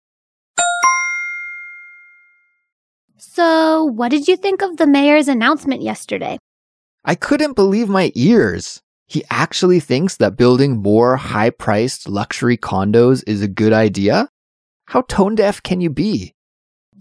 So, 3.17 3.85
what 3.85 4.09
did 4.11 4.27
you 4.27 4.35
think 4.35 4.61
of 4.61 4.75
the 4.75 4.85
mayor's 4.85 5.29
announcement 5.29 5.81
yesterday? 5.81 6.37
I 7.05 7.15
couldn't 7.15 7.55
believe 7.55 7.87
my 7.87 8.11
ears. 8.15 8.81
He 9.07 9.23
actually 9.29 9.79
thinks 9.79 10.17
that 10.17 10.35
building 10.37 10.81
more 10.81 11.15
high 11.15 11.49
priced 11.51 12.09
luxury 12.09 12.57
condos 12.57 13.23
is 13.25 13.41
a 13.41 13.47
good 13.47 13.71
idea? 13.71 14.29
How 14.85 15.01
tone 15.01 15.35
deaf 15.35 15.63
can 15.63 15.79
you 15.79 15.89
be? 15.89 16.35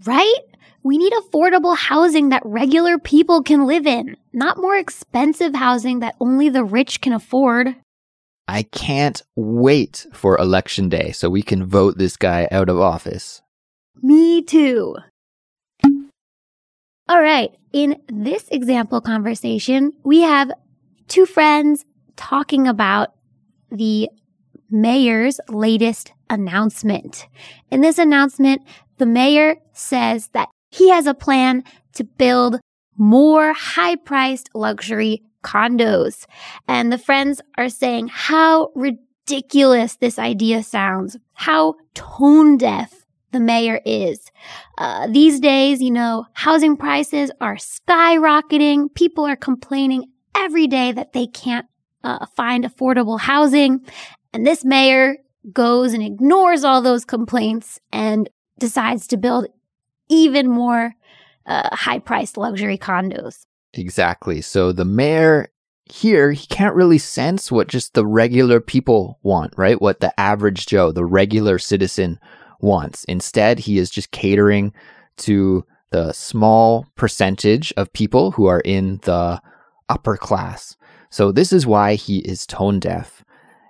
Right? 0.05 0.48
We 0.89 0.97
need 0.97 1.13
affordable 1.13 1.77
housing 1.77 2.29
that 2.29 2.41
regular 2.43 2.97
people 2.97 3.43
can 3.43 3.67
live 3.67 3.85
in, 3.85 4.17
not 4.33 4.57
more 4.57 4.75
expensive 4.75 5.53
housing 5.53 5.99
that 5.99 6.15
only 6.19 6.49
the 6.49 6.63
rich 6.63 6.99
can 6.99 7.13
afford. 7.13 7.75
I 8.47 8.63
can't 8.63 9.21
wait 9.35 10.07
for 10.13 10.35
election 10.39 10.89
day 10.89 11.11
so 11.11 11.29
we 11.29 11.43
can 11.43 11.63
vote 11.63 11.99
this 11.99 12.17
guy 12.17 12.47
out 12.49 12.69
of 12.69 12.79
office. 12.79 13.43
Me 14.01 14.41
too. 14.41 14.95
All 17.07 17.21
right. 17.21 17.51
In 17.71 18.01
this 18.07 18.47
example 18.47 18.99
conversation, 18.99 19.93
we 20.03 20.21
have 20.21 20.51
two 21.07 21.27
friends 21.27 21.85
talking 22.15 22.67
about 22.67 23.13
the 23.69 24.09
mayor's 24.71 25.39
latest 25.49 26.13
announcement. 26.31 27.27
In 27.69 27.81
this 27.81 27.99
announcement, 27.99 28.63
the 28.97 29.05
mayor 29.05 29.57
says 29.71 30.29
that 30.29 30.49
he 30.69 30.89
has 30.89 31.07
a 31.07 31.13
plan 31.13 31.63
to 31.93 32.03
build 32.03 32.59
more 32.97 33.53
high 33.53 33.95
priced 33.95 34.49
luxury 34.53 35.23
condos. 35.43 36.25
And 36.67 36.91
the 36.91 36.97
friends 36.97 37.41
are 37.57 37.69
saying 37.69 38.09
how 38.11 38.71
ridiculous 38.75 39.95
this 39.95 40.19
idea 40.19 40.63
sounds, 40.63 41.17
how 41.33 41.75
tone 41.93 42.57
deaf 42.57 43.05
the 43.31 43.39
mayor 43.39 43.79
is. 43.85 44.19
Uh, 44.77 45.07
these 45.07 45.39
days, 45.39 45.81
you 45.81 45.91
know, 45.91 46.25
housing 46.33 46.75
prices 46.75 47.31
are 47.39 47.55
skyrocketing. 47.55 48.93
People 48.93 49.25
are 49.25 49.35
complaining 49.35 50.05
every 50.35 50.67
day 50.67 50.91
that 50.91 51.13
they 51.13 51.27
can't 51.27 51.67
uh, 52.03 52.25
find 52.35 52.63
affordable 52.63 53.19
housing. 53.19 53.85
And 54.33 54.45
this 54.45 54.65
mayor 54.65 55.17
goes 55.53 55.93
and 55.93 56.03
ignores 56.03 56.63
all 56.63 56.81
those 56.81 57.05
complaints 57.05 57.79
and 57.91 58.29
decides 58.57 59.07
to 59.07 59.17
build 59.17 59.47
even 60.09 60.49
more 60.49 60.93
uh, 61.45 61.75
high 61.75 61.99
priced 61.99 62.37
luxury 62.37 62.77
condos. 62.77 63.45
Exactly. 63.73 64.41
So 64.41 64.71
the 64.71 64.85
mayor 64.85 65.49
here, 65.85 66.31
he 66.31 66.45
can't 66.47 66.75
really 66.75 66.97
sense 66.97 67.51
what 67.51 67.67
just 67.67 67.93
the 67.93 68.05
regular 68.05 68.59
people 68.59 69.19
want, 69.23 69.53
right? 69.57 69.81
What 69.81 69.99
the 69.99 70.17
average 70.19 70.67
Joe, 70.67 70.91
the 70.91 71.05
regular 71.05 71.57
citizen 71.57 72.19
wants. 72.59 73.03
Instead, 73.05 73.59
he 73.59 73.77
is 73.77 73.89
just 73.89 74.11
catering 74.11 74.73
to 75.17 75.65
the 75.91 76.13
small 76.13 76.85
percentage 76.95 77.73
of 77.75 77.91
people 77.93 78.31
who 78.31 78.45
are 78.45 78.61
in 78.61 78.99
the 79.03 79.41
upper 79.89 80.15
class. 80.17 80.75
So 81.09 81.31
this 81.31 81.51
is 81.51 81.65
why 81.65 81.95
he 81.95 82.19
is 82.19 82.45
tone 82.45 82.79
deaf. 82.79 83.23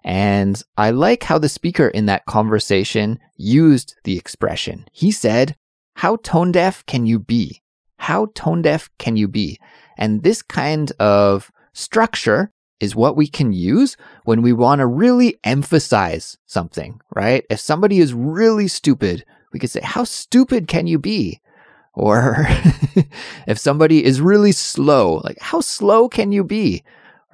And 0.04 0.62
I 0.78 0.92
like 0.92 1.24
how 1.24 1.38
the 1.38 1.50
speaker 1.50 1.88
in 1.88 2.06
that 2.08 2.26
conversation 2.26 3.20
used 3.38 3.96
the 4.04 4.18
expression. 4.18 4.86
He 4.92 5.12
said, 5.12 5.56
How 5.96 6.18
tone 6.18 6.52
deaf 6.52 6.86
can 6.86 7.06
you 7.06 7.20
be? 7.20 7.62
How 7.98 8.28
tone 8.34 8.62
deaf 8.62 8.90
can 8.98 9.18
you 9.18 9.28
be? 9.28 9.60
And 9.98 10.24
this 10.24 10.42
kind 10.42 10.92
of 11.00 11.52
structure 11.74 12.52
is 12.80 12.96
what 12.96 13.18
we 13.18 13.28
can 13.28 13.52
use 13.52 13.98
when 14.24 14.42
we 14.42 14.54
want 14.54 14.80
to 14.80 14.88
really 14.88 15.38
emphasize 15.44 16.38
something, 16.46 17.02
right? 17.16 17.46
If 17.50 17.60
somebody 17.60 18.00
is 18.00 18.14
really 18.14 18.68
stupid, 18.68 19.26
we 19.52 19.60
could 19.60 19.70
say, 19.70 19.82
How 19.84 20.04
stupid 20.04 20.68
can 20.68 20.88
you 20.88 21.00
be? 21.00 21.42
Or 21.94 22.48
if 23.48 23.58
somebody 23.58 24.06
is 24.06 24.22
really 24.22 24.54
slow, 24.54 25.22
like, 25.24 25.40
How 25.42 25.62
slow 25.62 26.08
can 26.08 26.32
you 26.32 26.44
be? 26.44 26.84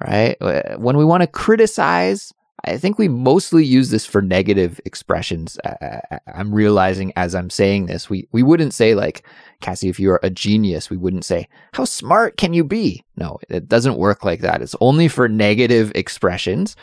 Right? 0.00 0.36
When 0.78 0.96
we 0.96 1.04
want 1.04 1.22
to 1.22 1.26
criticize 1.26 2.32
I 2.64 2.78
think 2.78 2.98
we 2.98 3.08
mostly 3.08 3.64
use 3.64 3.90
this 3.90 4.06
for 4.06 4.22
negative 4.22 4.80
expressions. 4.84 5.58
Uh, 5.64 5.74
uh, 5.80 6.00
uh, 6.10 6.18
I, 6.34 6.40
am 6.40 6.54
realizing 6.54 7.12
as 7.14 7.34
I'm 7.34 7.50
saying 7.50 7.86
this, 7.86 8.08
we, 8.08 8.26
we 8.32 8.42
wouldn't 8.42 8.74
say 8.74 8.94
like, 8.94 9.26
Kassy, 9.62 9.88
if 9.88 10.00
you're 10.00 10.20
a 10.22 10.30
genius, 10.30 10.90
we 10.90 10.96
wouldn't 10.96 11.24
say, 11.24 11.48
how 11.74 11.84
smart 11.84 12.36
can 12.36 12.54
you 12.54 12.64
be? 12.64 13.04
No, 13.16 13.38
it 13.48 13.68
doesn't 13.68 13.98
work 13.98 14.24
like 14.24 14.40
that. 14.40 14.62
It's 14.62 14.74
only 14.80 15.08
for 15.08 15.28
negative 15.28 15.92
expressions. 15.94 16.76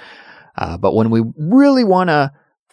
Uh, 0.55 0.77
but 0.77 0.93
when 0.93 1.09
we 1.09 1.23
really 1.37 1.83
want 1.83 2.09
to 2.09 2.31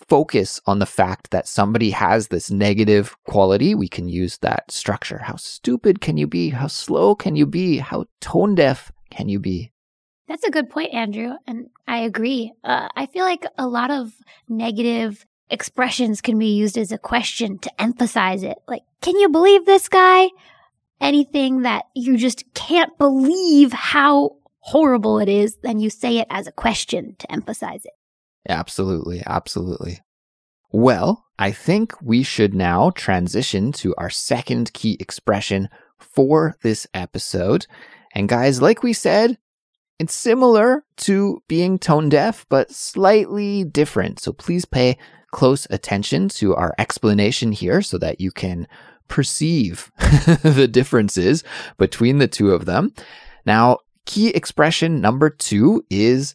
focus 0.09 0.61
on 0.67 0.79
the 0.79 0.87
fact 0.87 1.31
that 1.31 1.49
somebody 1.49 1.91
has 1.91 2.29
this 2.29 2.51
negative 2.51 3.17
quality, 3.25 3.75
we 3.75 3.89
can 3.89 4.09
use 4.09 4.39
that 4.39 4.71
structure. 4.71 5.19
How 5.19 5.37
stupid 5.37 6.01
can 6.01 6.17
you 6.17 6.27
be? 6.27 6.51
How 6.51 6.67
slow 6.67 7.15
can 7.15 7.37
you 7.37 7.47
be? 7.47 7.79
How 7.79 8.07
tone 8.21 8.55
deaf 8.55 8.93
can 9.11 9.29
you 9.29 9.39
be? 9.39 9.73
That's 10.31 10.45
a 10.45 10.51
good 10.53 10.71
point, 10.71 10.95
Andrew. 10.95 11.33
And 11.49 11.71
I 11.89 12.03
agree. 12.03 12.53
Uh, 12.63 12.87
I 12.95 13.07
feel 13.07 13.25
like 13.25 13.45
a 13.59 13.67
lot 13.67 13.91
of 13.91 14.13
negative 14.49 15.27
expressions 15.51 16.21
can 16.21 16.39
be 16.39 16.55
used 16.55 16.79
as 16.79 16.93
a 16.93 16.99
question 16.99 17.59
to 17.59 17.83
emphasize 17.83 18.45
it. 18.45 18.57
Like, 18.69 18.83
can 19.01 19.19
you 19.19 19.29
believe 19.29 19.67
this 19.67 19.89
guy? 19.89 20.29
Anything 21.01 21.63
that 21.63 21.87
you 21.97 22.17
just 22.17 22.45
can't 22.55 22.97
believe 22.97 23.73
how 23.73 24.37
horrible 24.61 25.19
it 25.19 25.29
is, 25.29 25.57
then 25.65 25.81
you 25.81 25.91
say 25.91 26.19
it 26.19 26.29
as 26.31 26.47
a 26.47 26.53
question 26.53 27.17
to 27.19 27.33
emphasize 27.33 27.85
it. 27.85 27.95
Absolutely. 28.49 29.25
Absolutely. 29.27 29.99
Well, 30.71 31.25
I 31.41 31.51
think 31.51 32.01
we 32.01 32.23
should 32.23 32.55
now 32.55 32.91
transition 32.91 33.73
to 33.73 33.97
our 33.99 34.11
second 34.11 34.73
key 34.75 34.97
expression 35.01 35.69
for 35.99 36.55
this 36.63 36.87
episode. 36.95 37.67
And 38.15 38.29
guys, 38.29 38.63
like 38.63 38.85
we 38.85 38.93
said, 38.93 39.37
it's 40.01 40.15
similar 40.15 40.83
to 40.97 41.43
being 41.47 41.79
tone 41.79 42.09
deaf, 42.09 42.47
but 42.49 42.71
slightly 42.73 43.65
different. 43.65 44.19
So 44.19 44.33
please 44.33 44.65
pay 44.65 44.97
close 45.31 45.67
attention 45.69 46.31
to 46.31 46.57
our 46.57 46.75
explanation 46.79 47.53
here 47.53 47.83
so 47.83 47.99
that 47.99 48.19
you 48.19 48.33
can 48.33 48.67
perceive 49.09 49.93
the 50.43 50.67
differences 50.67 51.45
between 51.77 52.17
the 52.17 52.29
two 52.29 52.53
of 52.53 52.65
them. 52.65 52.95
Now, 53.45 53.81
key 54.07 54.29
expression 54.29 55.03
number 55.03 55.29
two 55.29 55.85
is 55.91 56.35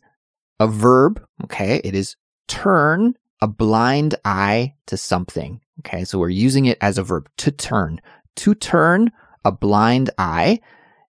a 0.60 0.68
verb. 0.68 1.26
Okay. 1.46 1.82
It 1.84 1.96
is 1.96 2.18
turn 2.48 3.16
a 3.42 3.48
blind 3.48 4.14
eye 4.24 4.76
to 4.86 4.96
something. 4.96 5.60
Okay. 5.80 6.04
So 6.04 6.20
we're 6.20 6.30
using 6.30 6.66
it 6.66 6.78
as 6.82 7.00
a 7.00 7.04
verb 7.04 7.30
to 7.38 7.50
turn, 7.50 8.00
to 8.36 8.54
turn 8.54 9.12
a 9.44 9.52
blind 9.52 10.12
eye. 10.20 10.60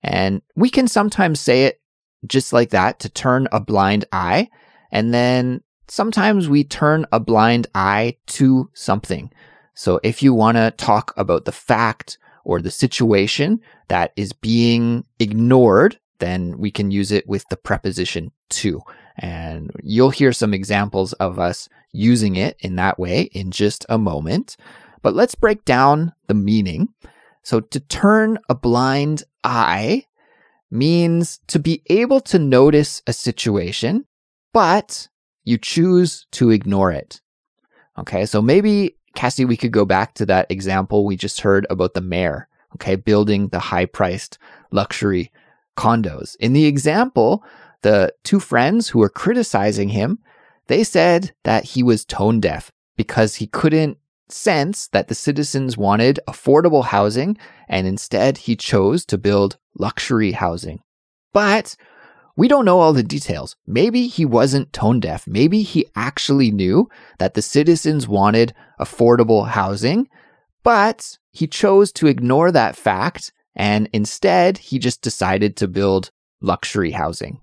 And 0.02 0.40
we 0.54 0.70
can 0.70 0.88
sometimes 0.88 1.38
say 1.38 1.66
it 1.66 1.82
just 2.26 2.52
like 2.52 2.70
that 2.70 3.00
to 3.00 3.08
turn 3.08 3.48
a 3.52 3.60
blind 3.60 4.04
eye. 4.12 4.48
And 4.92 5.12
then 5.12 5.62
sometimes 5.88 6.48
we 6.48 6.64
turn 6.64 7.06
a 7.12 7.20
blind 7.20 7.66
eye 7.74 8.16
to 8.26 8.70
something. 8.74 9.30
So 9.74 10.00
if 10.02 10.22
you 10.22 10.32
want 10.32 10.56
to 10.56 10.72
talk 10.72 11.12
about 11.16 11.44
the 11.44 11.52
fact 11.52 12.18
or 12.44 12.60
the 12.60 12.70
situation 12.70 13.60
that 13.88 14.12
is 14.16 14.32
being 14.32 15.04
ignored, 15.18 15.98
then 16.18 16.56
we 16.58 16.70
can 16.70 16.90
use 16.90 17.12
it 17.12 17.28
with 17.28 17.44
the 17.50 17.56
preposition 17.56 18.32
to. 18.48 18.80
And 19.18 19.70
you'll 19.82 20.10
hear 20.10 20.32
some 20.32 20.54
examples 20.54 21.12
of 21.14 21.38
us 21.38 21.68
using 21.92 22.36
it 22.36 22.56
in 22.60 22.76
that 22.76 22.98
way 22.98 23.22
in 23.32 23.50
just 23.50 23.84
a 23.88 23.98
moment. 23.98 24.56
But 25.02 25.14
let's 25.14 25.34
break 25.34 25.64
down 25.64 26.12
the 26.26 26.34
meaning. 26.34 26.88
So 27.42 27.60
to 27.60 27.80
turn 27.80 28.38
a 28.48 28.54
blind 28.54 29.22
eye 29.44 30.05
means 30.76 31.40
to 31.48 31.58
be 31.58 31.82
able 31.86 32.20
to 32.20 32.38
notice 32.38 33.02
a 33.06 33.12
situation, 33.12 34.04
but 34.52 35.08
you 35.44 35.58
choose 35.58 36.26
to 36.32 36.50
ignore 36.50 36.92
it. 36.92 37.20
Okay. 37.98 38.26
So 38.26 38.42
maybe 38.42 38.96
Kassy, 39.16 39.46
we 39.46 39.56
could 39.56 39.72
go 39.72 39.84
back 39.84 40.14
to 40.14 40.26
that 40.26 40.50
example 40.50 41.04
we 41.04 41.16
just 41.16 41.40
heard 41.40 41.66
about 41.70 41.94
the 41.94 42.00
mayor. 42.00 42.48
Okay. 42.74 42.96
Building 42.96 43.48
the 43.48 43.58
high 43.58 43.86
priced 43.86 44.38
luxury 44.70 45.32
condos. 45.76 46.36
In 46.40 46.52
the 46.52 46.66
example, 46.66 47.44
the 47.82 48.12
two 48.24 48.40
friends 48.40 48.88
who 48.88 48.98
were 48.98 49.08
criticizing 49.08 49.90
him, 49.90 50.18
they 50.66 50.82
said 50.84 51.32
that 51.44 51.64
he 51.64 51.82
was 51.82 52.04
tone 52.04 52.40
deaf 52.40 52.72
because 52.96 53.36
he 53.36 53.46
couldn't 53.46 53.98
sense 54.28 54.88
that 54.88 55.08
the 55.08 55.14
citizens 55.14 55.76
wanted 55.76 56.18
affordable 56.28 56.84
housing 56.84 57.36
and 57.68 57.86
instead 57.86 58.38
he 58.38 58.56
chose 58.56 59.04
to 59.04 59.18
build 59.18 59.56
luxury 59.78 60.32
housing. 60.32 60.80
But 61.32 61.76
we 62.36 62.48
don't 62.48 62.64
know 62.64 62.80
all 62.80 62.92
the 62.92 63.02
details. 63.02 63.56
Maybe 63.66 64.08
he 64.08 64.24
wasn't 64.24 64.72
tone 64.72 65.00
deaf. 65.00 65.26
Maybe 65.26 65.62
he 65.62 65.86
actually 65.96 66.50
knew 66.50 66.88
that 67.18 67.34
the 67.34 67.42
citizens 67.42 68.06
wanted 68.06 68.54
affordable 68.78 69.48
housing, 69.48 70.08
but 70.62 71.18
he 71.32 71.46
chose 71.46 71.92
to 71.92 72.06
ignore 72.06 72.52
that 72.52 72.76
fact 72.76 73.32
and 73.54 73.88
instead 73.92 74.58
he 74.58 74.78
just 74.78 75.00
decided 75.00 75.56
to 75.56 75.68
build 75.68 76.10
luxury 76.42 76.90
housing. 76.90 77.40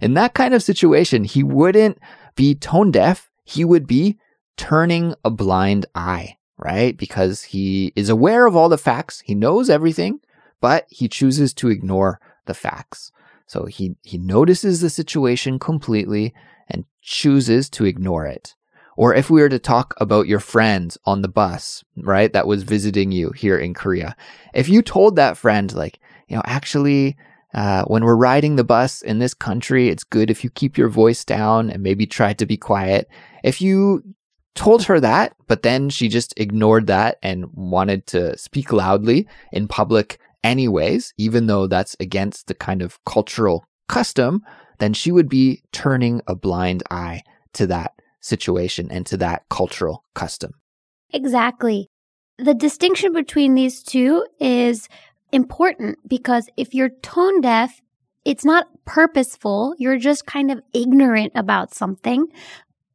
In 0.00 0.14
that 0.14 0.32
kind 0.32 0.54
of 0.54 0.62
situation, 0.62 1.24
he 1.24 1.42
wouldn't 1.42 1.98
be 2.34 2.54
tone 2.54 2.90
deaf. 2.90 3.30
He 3.44 3.64
would 3.64 3.86
be 3.86 4.18
turning 4.56 5.14
a 5.22 5.30
blind 5.30 5.84
eye, 5.94 6.38
right? 6.56 6.96
Because 6.96 7.42
he 7.42 7.92
is 7.94 8.08
aware 8.08 8.46
of 8.46 8.56
all 8.56 8.70
the 8.70 8.78
facts. 8.78 9.20
He 9.20 9.34
knows 9.34 9.68
everything, 9.68 10.20
but 10.60 10.86
he 10.88 11.08
chooses 11.08 11.52
to 11.54 11.68
ignore 11.68 12.20
the 12.46 12.54
facts. 12.54 13.12
So 13.46 13.64
he, 13.64 13.96
he 14.02 14.18
notices 14.18 14.80
the 14.80 14.90
situation 14.90 15.58
completely 15.58 16.34
and 16.68 16.84
chooses 17.02 17.68
to 17.70 17.84
ignore 17.84 18.26
it. 18.26 18.54
Or 18.96 19.14
if 19.14 19.30
we 19.30 19.40
were 19.40 19.48
to 19.48 19.58
talk 19.58 19.94
about 19.96 20.26
your 20.26 20.40
friend 20.40 20.94
on 21.06 21.22
the 21.22 21.28
bus, 21.28 21.82
right, 21.96 22.32
that 22.32 22.46
was 22.46 22.62
visiting 22.62 23.12
you 23.12 23.30
here 23.30 23.58
in 23.58 23.72
Korea, 23.74 24.14
if 24.52 24.68
you 24.68 24.82
told 24.82 25.16
that 25.16 25.36
friend, 25.36 25.72
like, 25.74 25.98
you 26.28 26.36
know, 26.36 26.42
actually, 26.44 27.16
uh, 27.54 27.84
when 27.84 28.04
we're 28.04 28.14
riding 28.14 28.56
the 28.56 28.64
bus 28.64 29.02
in 29.02 29.18
this 29.18 29.34
country, 29.34 29.88
it's 29.88 30.04
good 30.04 30.30
if 30.30 30.44
you 30.44 30.50
keep 30.50 30.76
your 30.76 30.88
voice 30.88 31.24
down 31.24 31.70
and 31.70 31.82
maybe 31.82 32.06
try 32.06 32.32
to 32.34 32.46
be 32.46 32.56
quiet. 32.56 33.08
If 33.42 33.60
you 33.60 34.04
told 34.54 34.84
her 34.84 35.00
that, 35.00 35.34
but 35.46 35.62
then 35.62 35.88
she 35.90 36.08
just 36.08 36.34
ignored 36.36 36.86
that 36.88 37.18
and 37.22 37.46
wanted 37.54 38.06
to 38.08 38.36
speak 38.36 38.72
loudly 38.72 39.26
in 39.50 39.66
public 39.66 40.20
anyways, 40.44 41.12
even 41.18 41.46
though 41.46 41.66
that's 41.66 41.96
against 42.00 42.46
the 42.46 42.54
kind 42.54 42.82
of 42.82 43.02
cultural 43.04 43.64
custom, 43.88 44.42
then 44.78 44.92
she 44.92 45.12
would 45.12 45.28
be 45.28 45.62
turning 45.72 46.22
a 46.26 46.34
blind 46.34 46.82
eye 46.90 47.22
to 47.52 47.66
that 47.66 47.92
situation 48.20 48.88
and 48.90 49.06
to 49.06 49.16
that 49.16 49.42
cultural 49.50 50.04
custom. 50.14 50.52
Exactly. 51.12 51.88
The 52.38 52.54
distinction 52.54 53.12
between 53.12 53.54
these 53.54 53.82
two 53.82 54.26
is 54.38 54.88
important 55.32 55.98
because 56.08 56.48
if 56.56 56.74
you're 56.74 56.90
tone 57.02 57.40
deaf, 57.40 57.80
it's 58.24 58.44
not 58.44 58.68
purposeful. 58.84 59.74
You're 59.78 59.98
just 59.98 60.26
kind 60.26 60.50
of 60.50 60.60
ignorant 60.72 61.32
about 61.34 61.74
something. 61.74 62.26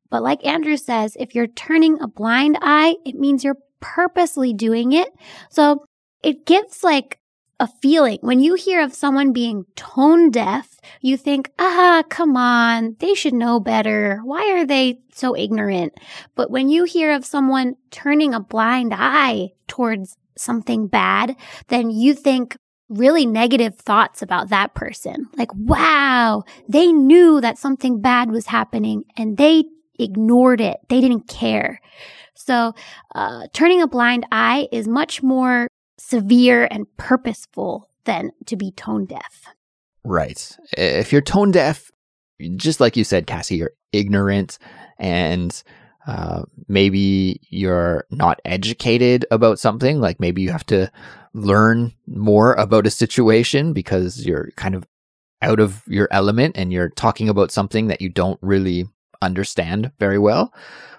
But 0.10 0.24
like 0.24 0.46
Andrew 0.46 0.78
says, 0.78 1.18
if 1.20 1.36
you're 1.36 1.48
turning 1.48 2.00
a 2.02 2.08
blind 2.08 2.58
eye, 2.62 2.96
it 3.06 3.16
means 3.16 3.44
you're 3.44 3.58
purposely 3.80 4.54
doing 4.54 4.94
it. 4.94 5.10
So 5.50 5.86
it 6.24 6.46
gives 6.46 6.84
like 6.84 7.20
a 7.60 7.68
feeling. 7.82 8.20
When 8.22 8.40
you 8.40 8.56
hear 8.56 8.82
of 8.82 8.94
someone 8.94 9.32
being 9.32 9.66
tone 9.76 10.30
deaf, 10.30 10.80
you 11.02 11.18
think, 11.18 11.52
ah, 11.58 12.04
come 12.10 12.36
on, 12.36 12.96
they 13.00 13.14
should 13.14 13.34
know 13.34 13.60
better. 13.60 14.20
Why 14.24 14.52
are 14.52 14.66
they 14.66 15.00
so 15.14 15.36
ignorant? 15.36 15.94
But 16.36 16.52
when 16.52 16.70
you 16.70 16.84
hear 16.84 17.14
of 17.14 17.26
someone 17.26 17.76
turning 17.92 18.34
a 18.34 18.40
blind 18.40 18.94
eye 18.94 19.52
towards 19.68 20.18
something 20.38 20.88
bad, 20.88 21.36
then 21.70 21.90
you 21.90 22.14
think 22.14 22.58
really 22.90 23.26
negative 23.26 23.76
thoughts 23.78 24.22
about 24.22 24.50
that 24.50 24.74
person. 24.76 25.28
Like, 25.38 25.54
wow, 25.56 26.44
they 26.68 26.92
knew 26.92 27.42
that 27.42 27.58
something 27.58 28.02
bad 28.02 28.32
was 28.32 28.48
happening 28.48 29.06
and 29.18 29.38
they 29.38 29.64
ignored 29.98 30.62
it. 30.62 30.78
They 30.90 31.02
didn't 31.02 31.28
care. 31.28 31.80
So, 32.36 32.74
uh, 33.16 33.48
turning 33.54 33.82
a 33.82 33.88
blind 33.88 34.26
eye 34.32 34.68
is 34.72 34.88
much 34.88 35.24
more 35.24 35.70
severe 36.08 36.68
and 36.70 36.86
purposeful 36.98 37.90
than 38.06 38.32
to 38.46 38.56
be 38.56 38.72
tone 38.72 39.06
deaf. 39.06 39.46
Right. 40.04 40.56
If 40.78 41.12
you're 41.12 41.22
tone 41.22 41.52
deaf, 41.52 41.92
just 42.56 42.80
like 42.80 42.96
you 42.96 43.04
said, 43.04 43.26
Kassy, 43.26 43.58
you're 43.58 43.74
ignorant 43.92 44.60
and 45.00 45.64
uh, 46.08 46.44
maybe 46.68 47.42
you're 47.50 48.06
not 48.12 48.40
educated 48.46 49.26
about 49.32 49.58
something. 49.58 50.00
Like 50.00 50.20
maybe 50.20 50.44
you 50.44 50.52
have 50.52 50.66
to 50.68 50.92
learn 51.34 51.94
more 52.06 52.54
about 52.54 52.86
a 52.86 52.92
situation 52.92 53.74
because 53.74 54.26
you're 54.26 54.52
kind 54.56 54.76
of 54.76 54.88
out 55.42 55.60
of 55.60 55.82
your 55.88 56.08
element 56.12 56.56
and 56.56 56.72
you're 56.72 56.90
talking 56.90 57.30
about 57.30 57.52
something 57.52 57.88
that 57.88 58.02
you 58.02 58.10
don't 58.10 58.40
really 58.42 58.88
understand 59.26 59.92
very 60.00 60.20
well. 60.20 60.54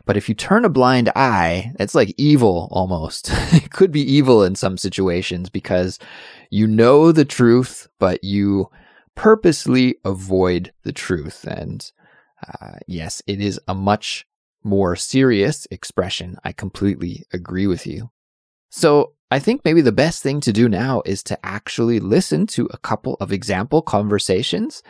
But 0.04 0.16
if 0.16 0.28
you 0.28 0.34
turn 0.34 0.64
a 0.64 0.70
blind 0.70 1.10
eye, 1.16 1.72
it's 1.80 1.94
like 1.94 2.14
evil 2.16 2.68
almost. 2.70 3.28
it 3.52 3.70
could 3.70 3.90
be 3.90 4.02
evil 4.02 4.44
in 4.44 4.54
some 4.54 4.78
situations 4.78 5.50
because 5.50 5.98
you 6.50 6.66
know 6.66 7.12
the 7.12 7.24
truth, 7.24 7.88
but 7.98 8.22
you 8.22 8.70
purposely 9.16 9.96
avoid 10.04 10.72
the 10.84 10.92
truth. 10.92 11.44
And 11.44 11.90
uh, 12.46 12.76
yes, 12.86 13.20
it 13.26 13.40
is 13.40 13.58
a 13.66 13.74
much 13.74 14.26
more 14.62 14.94
serious 14.94 15.66
expression. 15.70 16.36
I 16.44 16.52
completely 16.52 17.24
agree 17.32 17.66
with 17.66 17.86
you. 17.86 18.10
So 18.70 19.14
I 19.30 19.40
think 19.40 19.62
maybe 19.64 19.80
the 19.80 19.92
best 19.92 20.22
thing 20.22 20.40
to 20.42 20.52
do 20.52 20.68
now 20.68 21.02
is 21.04 21.22
to 21.24 21.38
actually 21.44 21.98
listen 21.98 22.46
to 22.48 22.68
a 22.72 22.78
couple 22.78 23.16
of 23.20 23.32
example 23.32 23.82
conversations. 23.82 24.82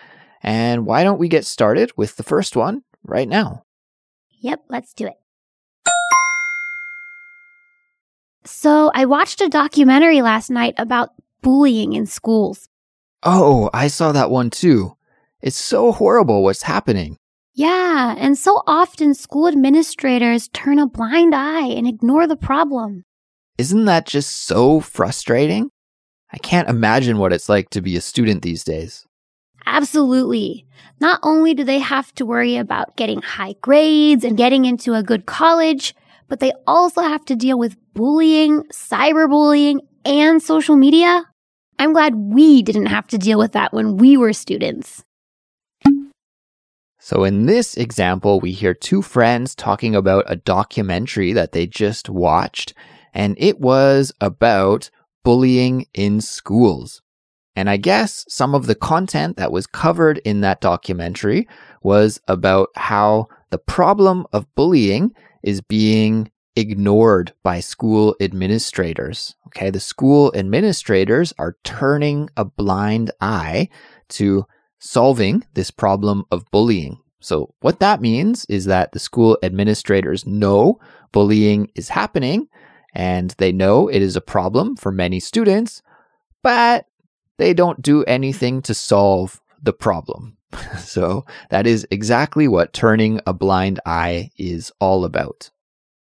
And 0.43 0.85
why 0.85 1.05
don't 1.05 1.19
we 1.19 1.29
get 1.29 1.47
started 1.47 1.93
with 1.97 2.17
the 2.17 2.23
first 2.23 2.55
one 2.55 2.83
right 3.07 3.29
now. 3.29 3.65
Yep, 4.41 4.65
let's 4.69 4.93
do 4.93 5.07
it. 5.07 5.17
So, 8.45 8.93
I 8.95 9.07
watched 9.07 9.41
a 9.41 9.49
documentary 9.49 10.23
last 10.23 10.51
night 10.51 10.75
about 10.79 11.11
bullying 11.43 11.95
in 11.95 12.07
schools. 12.07 12.69
Oh, 13.23 13.71
I 13.75 13.89
saw 13.89 14.13
that 14.13 14.31
one 14.31 14.51
too. 14.51 14.97
It's 15.41 15.57
so 15.57 15.93
horrible 15.93 16.43
what's 16.43 16.63
happening. 16.63 17.19
Yeah, 17.55 18.15
and 18.19 18.37
so 18.37 18.63
often 18.67 19.15
school 19.15 19.49
administrators 19.49 20.49
turn 20.49 20.79
a 20.79 20.87
blind 20.87 21.35
eye 21.35 21.67
and 21.67 21.87
ignore 21.87 22.27
the 22.27 22.37
problem. 22.37 23.05
Isn't 23.59 23.87
that 23.87 24.07
just 24.07 24.45
so 24.45 24.81
frustrating? 24.81 25.71
I 26.33 26.39
can't 26.39 26.69
imagine 26.69 27.19
what 27.19 27.33
it's 27.33 27.49
like 27.49 27.71
to 27.71 27.81
be 27.81 27.97
a 27.97 28.01
student 28.01 28.43
these 28.43 28.63
days. 28.63 29.07
Absolutely. 29.67 30.65
Not 31.01 31.21
only 31.23 31.53
do 31.53 31.65
they 31.65 31.81
have 31.81 32.15
to 32.15 32.25
worry 32.25 32.57
about 32.57 32.97
getting 32.97 33.21
high 33.21 33.57
grades 33.61 34.25
and 34.25 34.37
getting 34.37 34.65
into 34.65 34.95
a 34.95 35.03
good 35.03 35.27
college, 35.27 35.95
but 36.29 36.41
they 36.41 36.53
also 36.67 37.03
have 37.03 37.25
to 37.27 37.37
deal 37.37 37.59
with 37.59 37.77
bullying, 37.93 38.63
cyberbullying, 38.73 39.81
and 40.05 40.41
social 40.43 40.77
media. 40.77 41.25
I'm 41.79 41.93
glad 41.93 42.15
we 42.15 42.63
didn't 42.63 42.87
have 42.87 43.07
to 43.09 43.19
deal 43.19 43.39
with 43.39 43.53
that 43.53 43.75
when 43.75 43.97
we 43.97 44.17
were 44.17 44.33
students. 44.33 45.05
So, 46.99 47.23
in 47.23 47.47
this 47.47 47.77
example, 47.77 48.41
we 48.41 48.53
hear 48.53 48.75
two 48.75 49.03
friends 49.03 49.55
talking 49.55 49.95
about 49.95 50.25
a 50.27 50.37
documentary 50.37 51.33
that 51.35 51.53
they 51.53 51.67
just 51.67 52.09
watched, 52.09 52.75
and 53.15 53.37
it 53.39 53.61
was 53.61 54.13
about 54.21 54.91
bullying 55.23 55.87
in 55.95 56.21
schools. 56.21 57.03
And 57.57 57.71
I 57.71 57.79
guess 57.79 58.27
some 58.29 58.55
of 58.55 58.67
the 58.67 58.75
content 58.75 59.39
that 59.39 59.51
was 59.51 59.67
covered 59.67 60.19
in 60.19 60.43
that 60.43 60.61
documentary 60.61 61.49
was 61.83 62.21
about 62.29 62.69
how 62.77 63.29
the 63.51 63.59
problem 63.59 64.27
of 64.33 64.55
bullying 64.55 65.13
is 65.43 65.63
being 65.63 66.31
ignored 66.55 67.33
by 67.43 67.61
school 67.61 68.15
administrators. 68.21 69.35
Okay. 69.49 69.71
The 69.71 69.81
school 69.81 70.33
administrators 70.35 71.33
are 71.39 71.57
turning 71.65 72.29
a 72.37 72.45
blind 72.45 73.11
eye 73.21 73.69
to 74.11 74.47
solving 74.79 75.45
this 75.55 75.71
problem 75.71 76.25
of 76.31 76.51
bullying. 76.51 76.99
So, 77.21 77.55
what 77.61 77.81
that 77.81 78.01
means 78.01 78.45
is 78.47 78.67
that 78.67 78.93
the 78.93 78.99
school 78.99 79.39
administrators 79.43 80.27
know 80.27 80.79
bullying 81.13 81.71
is 81.75 81.89
happening 81.89 82.49
and 82.95 83.31
they 83.39 83.53
know 83.53 83.89
it 83.89 84.03
is 84.03 84.17
a 84.17 84.21
problem 84.21 84.77
for 84.77 84.93
many 84.93 85.19
students, 85.21 85.83
but 86.43 86.87
they 87.39 87.55
don't 87.55 87.83
do 87.83 88.05
anything 88.05 88.63
to 88.63 88.75
solve 88.75 89.41
the 89.63 89.73
problem. 89.73 90.37
so 90.79 91.25
that 91.51 91.67
is 91.67 91.87
exactly 91.91 92.49
what 92.49 92.73
turning 92.73 93.21
a 93.27 93.33
blind 93.33 93.81
eye 93.87 94.31
is 94.37 94.73
all 94.81 95.05
about. 95.05 95.51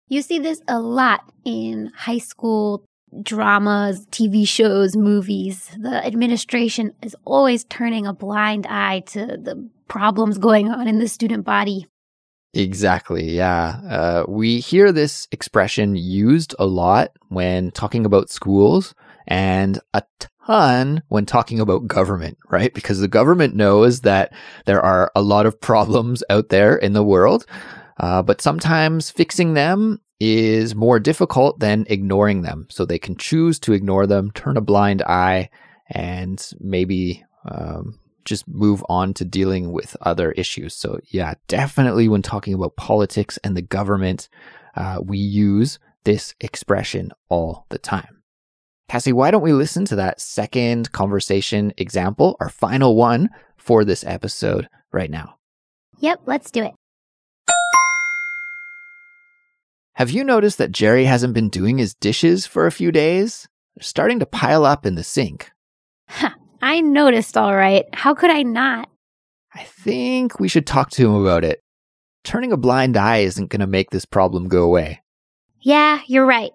You 0.08 0.22
see 0.22 0.38
this 0.38 0.60
a 0.68 0.78
lot 0.78 1.20
in 1.44 1.90
high 1.96 2.18
school 2.18 2.84
dramas, 3.22 4.06
TV 4.06 4.46
shows, 4.46 4.96
movies. 4.96 5.70
The 5.78 6.04
administration 6.04 6.94
is 7.02 7.16
always 7.24 7.64
turning 7.64 8.06
a 8.06 8.12
blind 8.12 8.66
eye 8.66 9.00
to 9.08 9.26
the 9.26 9.68
problems 9.88 10.38
going 10.38 10.70
on 10.70 10.88
in 10.88 10.98
the 10.98 11.08
student 11.08 11.44
body. 11.44 11.86
Exactly. 12.54 13.30
Yeah. 13.30 13.80
Uh, 13.88 14.24
we 14.28 14.60
hear 14.60 14.92
this 14.92 15.26
expression 15.32 15.96
used 15.96 16.54
a 16.58 16.66
lot 16.66 17.12
when 17.28 17.70
talking 17.70 18.04
about 18.04 18.30
schools 18.30 18.94
and 19.26 19.80
a 19.94 20.02
ton 20.46 21.02
when 21.08 21.26
talking 21.26 21.60
about 21.60 21.86
government, 21.86 22.38
right? 22.50 22.72
Because 22.74 23.00
the 23.00 23.08
government 23.08 23.54
knows 23.54 24.00
that 24.00 24.32
there 24.66 24.80
are 24.80 25.10
a 25.14 25.22
lot 25.22 25.46
of 25.46 25.60
problems 25.60 26.22
out 26.30 26.48
there 26.48 26.76
in 26.76 26.92
the 26.92 27.04
world, 27.04 27.46
uh, 27.98 28.22
but 28.22 28.40
sometimes 28.40 29.10
fixing 29.10 29.54
them 29.54 30.00
is 30.20 30.74
more 30.74 31.00
difficult 31.00 31.58
than 31.58 31.86
ignoring 31.88 32.42
them. 32.42 32.66
So 32.70 32.84
they 32.84 32.98
can 32.98 33.16
choose 33.16 33.58
to 33.60 33.72
ignore 33.72 34.06
them, 34.06 34.30
turn 34.30 34.56
a 34.56 34.60
blind 34.60 35.02
eye, 35.02 35.50
and 35.88 36.44
maybe 36.60 37.24
um, 37.44 37.98
just 38.24 38.46
move 38.46 38.84
on 38.88 39.14
to 39.14 39.24
dealing 39.24 39.72
with 39.72 39.96
other 40.02 40.32
issues. 40.32 40.74
So, 40.74 41.00
yeah, 41.08 41.34
definitely 41.48 42.08
when 42.08 42.22
talking 42.22 42.54
about 42.54 42.76
politics 42.76 43.38
and 43.42 43.56
the 43.56 43.62
government, 43.62 44.28
uh, 44.76 45.00
we 45.02 45.18
use 45.18 45.78
this 46.04 46.34
expression 46.40 47.10
all 47.28 47.66
the 47.70 47.78
time. 47.78 48.21
Kassy, 48.90 49.12
why 49.12 49.30
don't 49.30 49.42
we 49.42 49.52
listen 49.52 49.84
to 49.86 49.96
that 49.96 50.20
second 50.20 50.92
conversation 50.92 51.72
example, 51.78 52.36
our 52.40 52.48
final 52.48 52.94
one 52.94 53.30
for 53.56 53.84
this 53.84 54.04
episode 54.04 54.68
right 54.92 55.10
now? 55.10 55.36
Yep, 56.00 56.22
let's 56.26 56.50
do 56.50 56.64
it. 56.64 56.74
Have 59.94 60.10
you 60.10 60.24
noticed 60.24 60.58
that 60.58 60.72
Jerry 60.72 61.04
hasn't 61.04 61.34
been 61.34 61.48
doing 61.48 61.78
his 61.78 61.94
dishes 61.94 62.46
for 62.46 62.66
a 62.66 62.72
few 62.72 62.90
days? 62.90 63.46
They're 63.76 63.82
starting 63.82 64.18
to 64.20 64.26
pile 64.26 64.64
up 64.64 64.84
in 64.84 64.94
the 64.94 65.04
sink. 65.04 65.50
Huh, 66.08 66.30
I 66.60 66.80
noticed 66.80 67.36
all 67.36 67.54
right. 67.54 67.84
How 67.92 68.14
could 68.14 68.30
I 68.30 68.42
not? 68.42 68.88
I 69.54 69.64
think 69.64 70.40
we 70.40 70.48
should 70.48 70.66
talk 70.66 70.90
to 70.90 71.06
him 71.06 71.14
about 71.14 71.44
it. 71.44 71.60
Turning 72.24 72.52
a 72.52 72.56
blind 72.56 72.96
eye 72.96 73.18
isn't 73.18 73.50
going 73.50 73.60
to 73.60 73.66
make 73.66 73.90
this 73.90 74.04
problem 74.04 74.48
go 74.48 74.62
away. 74.62 75.02
Yeah, 75.60 76.00
you're 76.06 76.26
right. 76.26 76.52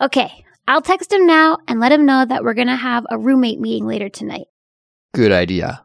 Okay, 0.00 0.44
I'll 0.68 0.82
text 0.82 1.10
him 1.10 1.26
now 1.26 1.56
and 1.66 1.80
let 1.80 1.92
him 1.92 2.04
know 2.04 2.26
that 2.26 2.44
we're 2.44 2.52
going 2.52 2.68
to 2.68 2.76
have 2.76 3.06
a 3.08 3.18
roommate 3.18 3.58
meeting 3.58 3.86
later 3.86 4.10
tonight. 4.10 4.48
Good 5.14 5.32
idea. 5.32 5.82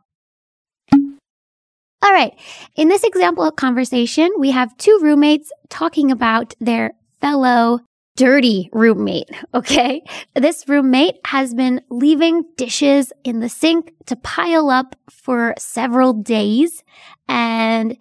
All 0.93 2.11
right. 2.11 2.33
In 2.75 2.89
this 2.89 3.05
example 3.05 3.45
of 3.45 3.55
conversation, 3.55 4.29
we 4.37 4.51
have 4.51 4.75
two 4.75 4.99
roommates 5.01 5.53
talking 5.69 6.11
about 6.11 6.53
their 6.59 6.91
fellow 7.21 7.79
dirty 8.17 8.69
roommate. 8.73 9.29
Okay. 9.55 10.01
This 10.35 10.67
roommate 10.67 11.15
has 11.25 11.53
been 11.53 11.79
leaving 11.89 12.43
dishes 12.57 13.13
in 13.23 13.39
the 13.39 13.47
sink 13.47 13.93
to 14.07 14.17
pile 14.17 14.69
up 14.69 14.95
for 15.09 15.53
several 15.57 16.11
days 16.11 16.83
and 17.29 17.95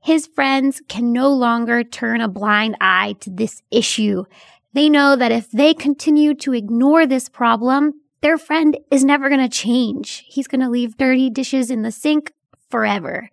his 0.00 0.26
friends 0.26 0.80
can 0.88 1.12
no 1.12 1.30
longer 1.30 1.82
turn 1.82 2.20
a 2.20 2.28
blind 2.28 2.76
eye 2.80 3.16
to 3.20 3.30
this 3.30 3.62
issue. 3.70 4.24
They 4.72 4.88
know 4.88 5.16
that 5.16 5.32
if 5.32 5.50
they 5.50 5.74
continue 5.74 6.34
to 6.34 6.54
ignore 6.54 7.06
this 7.06 7.28
problem, 7.28 7.94
their 8.20 8.38
friend 8.38 8.76
is 8.90 9.04
never 9.04 9.28
going 9.28 9.40
to 9.40 9.48
change. 9.48 10.24
He's 10.26 10.48
going 10.48 10.60
to 10.60 10.68
leave 10.68 10.96
dirty 10.96 11.30
dishes 11.30 11.70
in 11.70 11.82
the 11.82 11.92
sink 11.92 12.32
forever. 12.70 13.30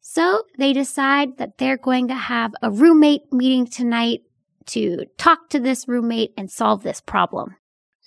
So 0.00 0.42
they 0.58 0.72
decide 0.72 1.38
that 1.38 1.58
they're 1.58 1.76
going 1.76 2.08
to 2.08 2.14
have 2.14 2.52
a 2.62 2.70
roommate 2.70 3.32
meeting 3.32 3.66
tonight 3.66 4.22
to 4.66 5.04
talk 5.18 5.50
to 5.50 5.60
this 5.60 5.88
roommate 5.88 6.32
and 6.36 6.50
solve 6.50 6.82
this 6.82 7.00
problem. 7.00 7.56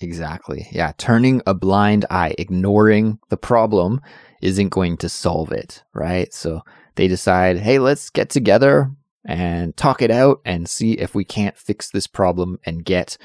Exactly. 0.02 0.68
Yeah. 0.72 0.94
Turning 0.98 1.42
a 1.46 1.54
blind 1.54 2.06
eye, 2.10 2.36
ignoring 2.38 3.20
the 3.30 3.38
problem 3.38 4.02
isn't 4.42 4.70
going 4.70 4.98
to 4.98 5.10
solve 5.10 5.52
it, 5.52 5.84
right? 5.94 6.34
So 6.34 6.62
they 6.96 7.08
decide, 7.08 7.58
hey, 7.58 7.80
let's 7.80 8.10
get 8.10 8.30
together 8.30 8.92
and 9.26 9.76
talk 9.76 10.02
it 10.02 10.12
out 10.12 10.40
and 10.46 10.70
see 10.70 10.94
if 10.94 11.14
we 11.14 11.24
can't 11.24 11.58
fix 11.58 11.90
this 11.90 12.08
problem 12.08 12.60
and 12.66 12.86
get 12.86 13.18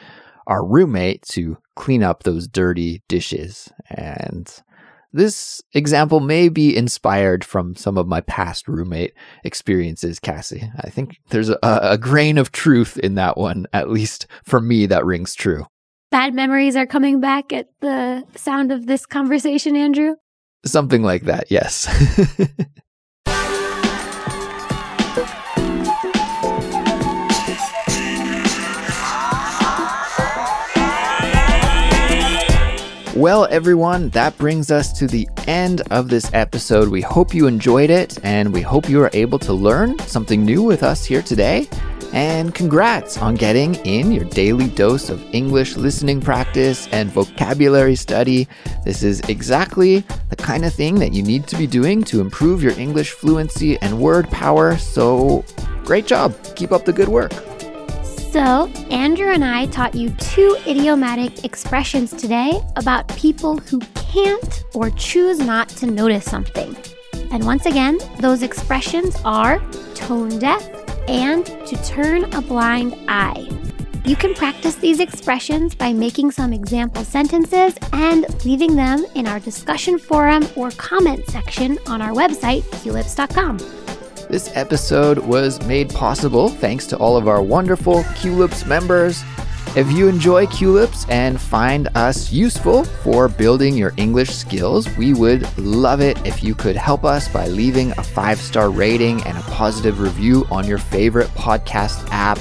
our 0.46 0.64
roommate 0.64 1.22
to 1.22 1.58
clean 1.76 2.02
up 2.02 2.22
those 2.22 2.46
dirty 2.48 3.02
dishes. 3.08 3.72
And 3.88 4.52
this 5.12 5.62
example 5.72 6.20
may 6.20 6.48
be 6.48 6.76
inspired 6.76 7.44
from 7.44 7.76
some 7.76 7.96
of 7.96 8.08
my 8.08 8.20
past 8.22 8.66
roommate 8.66 9.14
experiences, 9.44 10.18
Kassy. 10.18 10.68
I 10.80 10.90
think 10.90 11.18
there's 11.30 11.50
a, 11.50 11.58
a 11.62 11.98
grain 11.98 12.36
of 12.36 12.52
truth 12.52 12.98
in 12.98 13.14
that 13.14 13.36
one, 13.36 13.66
at 13.72 13.88
least 13.88 14.26
for 14.44 14.60
me, 14.60 14.86
that 14.86 15.04
rings 15.04 15.34
true. 15.34 15.66
Bad 16.10 16.34
memories 16.34 16.76
are 16.76 16.86
coming 16.86 17.20
back 17.20 17.52
at 17.52 17.68
the 17.80 18.24
sound 18.36 18.72
of 18.72 18.86
this 18.86 19.06
conversation, 19.06 19.76
Andrew? 19.76 20.14
Something 20.64 21.02
like 21.02 21.22
that, 21.22 21.50
yes. 21.50 21.88
Well, 33.16 33.46
everyone, 33.48 34.08
that 34.08 34.36
brings 34.38 34.72
us 34.72 34.92
to 34.98 35.06
the 35.06 35.28
end 35.46 35.82
of 35.92 36.08
this 36.08 36.28
episode. 36.34 36.88
We 36.88 37.00
hope 37.00 37.32
you 37.32 37.46
enjoyed 37.46 37.88
it 37.88 38.18
and 38.24 38.52
we 38.52 38.60
hope 38.60 38.88
you 38.88 39.00
are 39.02 39.10
able 39.12 39.38
to 39.38 39.52
learn 39.52 39.96
something 40.00 40.44
new 40.44 40.64
with 40.64 40.82
us 40.82 41.04
here 41.04 41.22
today. 41.22 41.68
And 42.12 42.52
congrats 42.52 43.16
on 43.18 43.36
getting 43.36 43.76
in 43.86 44.10
your 44.10 44.24
daily 44.24 44.66
dose 44.68 45.10
of 45.10 45.24
English 45.32 45.76
listening 45.76 46.20
practice 46.20 46.88
and 46.88 47.08
vocabulary 47.08 47.94
study. 47.94 48.48
This 48.84 49.04
is 49.04 49.20
exactly 49.28 50.00
the 50.30 50.36
kind 50.36 50.64
of 50.64 50.74
thing 50.74 50.96
that 50.96 51.12
you 51.12 51.22
need 51.22 51.46
to 51.46 51.56
be 51.56 51.68
doing 51.68 52.02
to 52.04 52.20
improve 52.20 52.64
your 52.64 52.76
English 52.80 53.12
fluency 53.12 53.78
and 53.78 54.00
word 54.00 54.28
power. 54.30 54.76
So, 54.76 55.44
great 55.84 56.06
job. 56.06 56.34
Keep 56.56 56.72
up 56.72 56.84
the 56.84 56.92
good 56.92 57.08
work. 57.08 57.32
So, 58.34 58.66
Andrew 58.90 59.28
and 59.28 59.44
I 59.44 59.66
taught 59.66 59.94
you 59.94 60.10
two 60.10 60.58
idiomatic 60.66 61.44
expressions 61.44 62.10
today 62.10 62.60
about 62.74 63.06
people 63.16 63.58
who 63.58 63.78
can't 63.94 64.64
or 64.74 64.90
choose 64.90 65.38
not 65.38 65.68
to 65.68 65.86
notice 65.86 66.24
something. 66.24 66.76
And 67.30 67.46
once 67.46 67.64
again, 67.64 67.96
those 68.18 68.42
expressions 68.42 69.14
are 69.24 69.62
tone 69.94 70.40
deaf 70.40 70.68
and 71.08 71.46
to 71.46 71.80
turn 71.84 72.24
a 72.34 72.42
blind 72.42 72.96
eye. 73.06 73.48
You 74.04 74.16
can 74.16 74.34
practice 74.34 74.74
these 74.74 74.98
expressions 74.98 75.76
by 75.76 75.92
making 75.92 76.32
some 76.32 76.52
example 76.52 77.04
sentences 77.04 77.76
and 77.92 78.26
leaving 78.44 78.74
them 78.74 79.06
in 79.14 79.28
our 79.28 79.38
discussion 79.38 79.96
forum 79.96 80.44
or 80.56 80.72
comment 80.72 81.24
section 81.30 81.78
on 81.86 82.02
our 82.02 82.10
website, 82.10 82.62
culips.com. 82.82 83.83
This 84.34 84.50
episode 84.56 85.18
was 85.18 85.64
made 85.64 85.94
possible 85.94 86.48
thanks 86.48 86.88
to 86.88 86.96
all 86.96 87.16
of 87.16 87.28
our 87.28 87.40
wonderful 87.40 88.02
Culips 88.18 88.66
members. 88.66 89.22
If 89.76 89.92
you 89.92 90.08
enjoy 90.08 90.46
Culips 90.46 91.08
and 91.08 91.40
find 91.40 91.86
us 91.94 92.32
useful 92.32 92.82
for 92.82 93.28
building 93.28 93.76
your 93.76 93.94
English 93.96 94.30
skills, 94.30 94.88
we 94.96 95.14
would 95.14 95.46
love 95.56 96.00
it 96.00 96.18
if 96.26 96.42
you 96.42 96.56
could 96.56 96.74
help 96.74 97.04
us 97.04 97.28
by 97.28 97.46
leaving 97.46 97.92
a 97.92 98.02
five 98.02 98.40
star 98.40 98.70
rating 98.70 99.22
and 99.22 99.38
a 99.38 99.42
positive 99.42 100.00
review 100.00 100.44
on 100.50 100.66
your 100.66 100.78
favorite 100.78 101.28
podcast 101.28 102.04
app. 102.10 102.38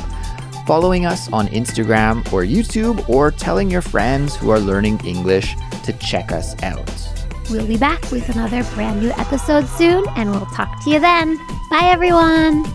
following 0.66 1.06
us 1.06 1.32
on 1.32 1.48
Instagram 1.50 2.18
or 2.34 2.42
YouTube, 2.42 3.08
or 3.08 3.30
telling 3.30 3.70
your 3.70 3.84
friends 3.84 4.36
who 4.36 4.50
are 4.50 4.60
learning 4.60 5.00
English 5.06 5.56
to 5.84 5.94
check 6.00 6.32
us 6.32 6.56
out. 6.64 7.13
We'll 7.50 7.68
be 7.68 7.78
back 7.78 8.10
with 8.12 8.30
another 8.30 8.64
brand 8.76 9.02
new 9.02 9.12
episode 9.12 9.68
soon, 9.68 10.06
and 10.16 10.32
we'll 10.32 10.46
talk 10.48 10.84
to 10.84 10.90
you 10.90 11.00
then. 11.00 11.38
Bye, 11.70 11.90
everyone. 11.92 12.66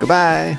Goodbye. 0.00 0.56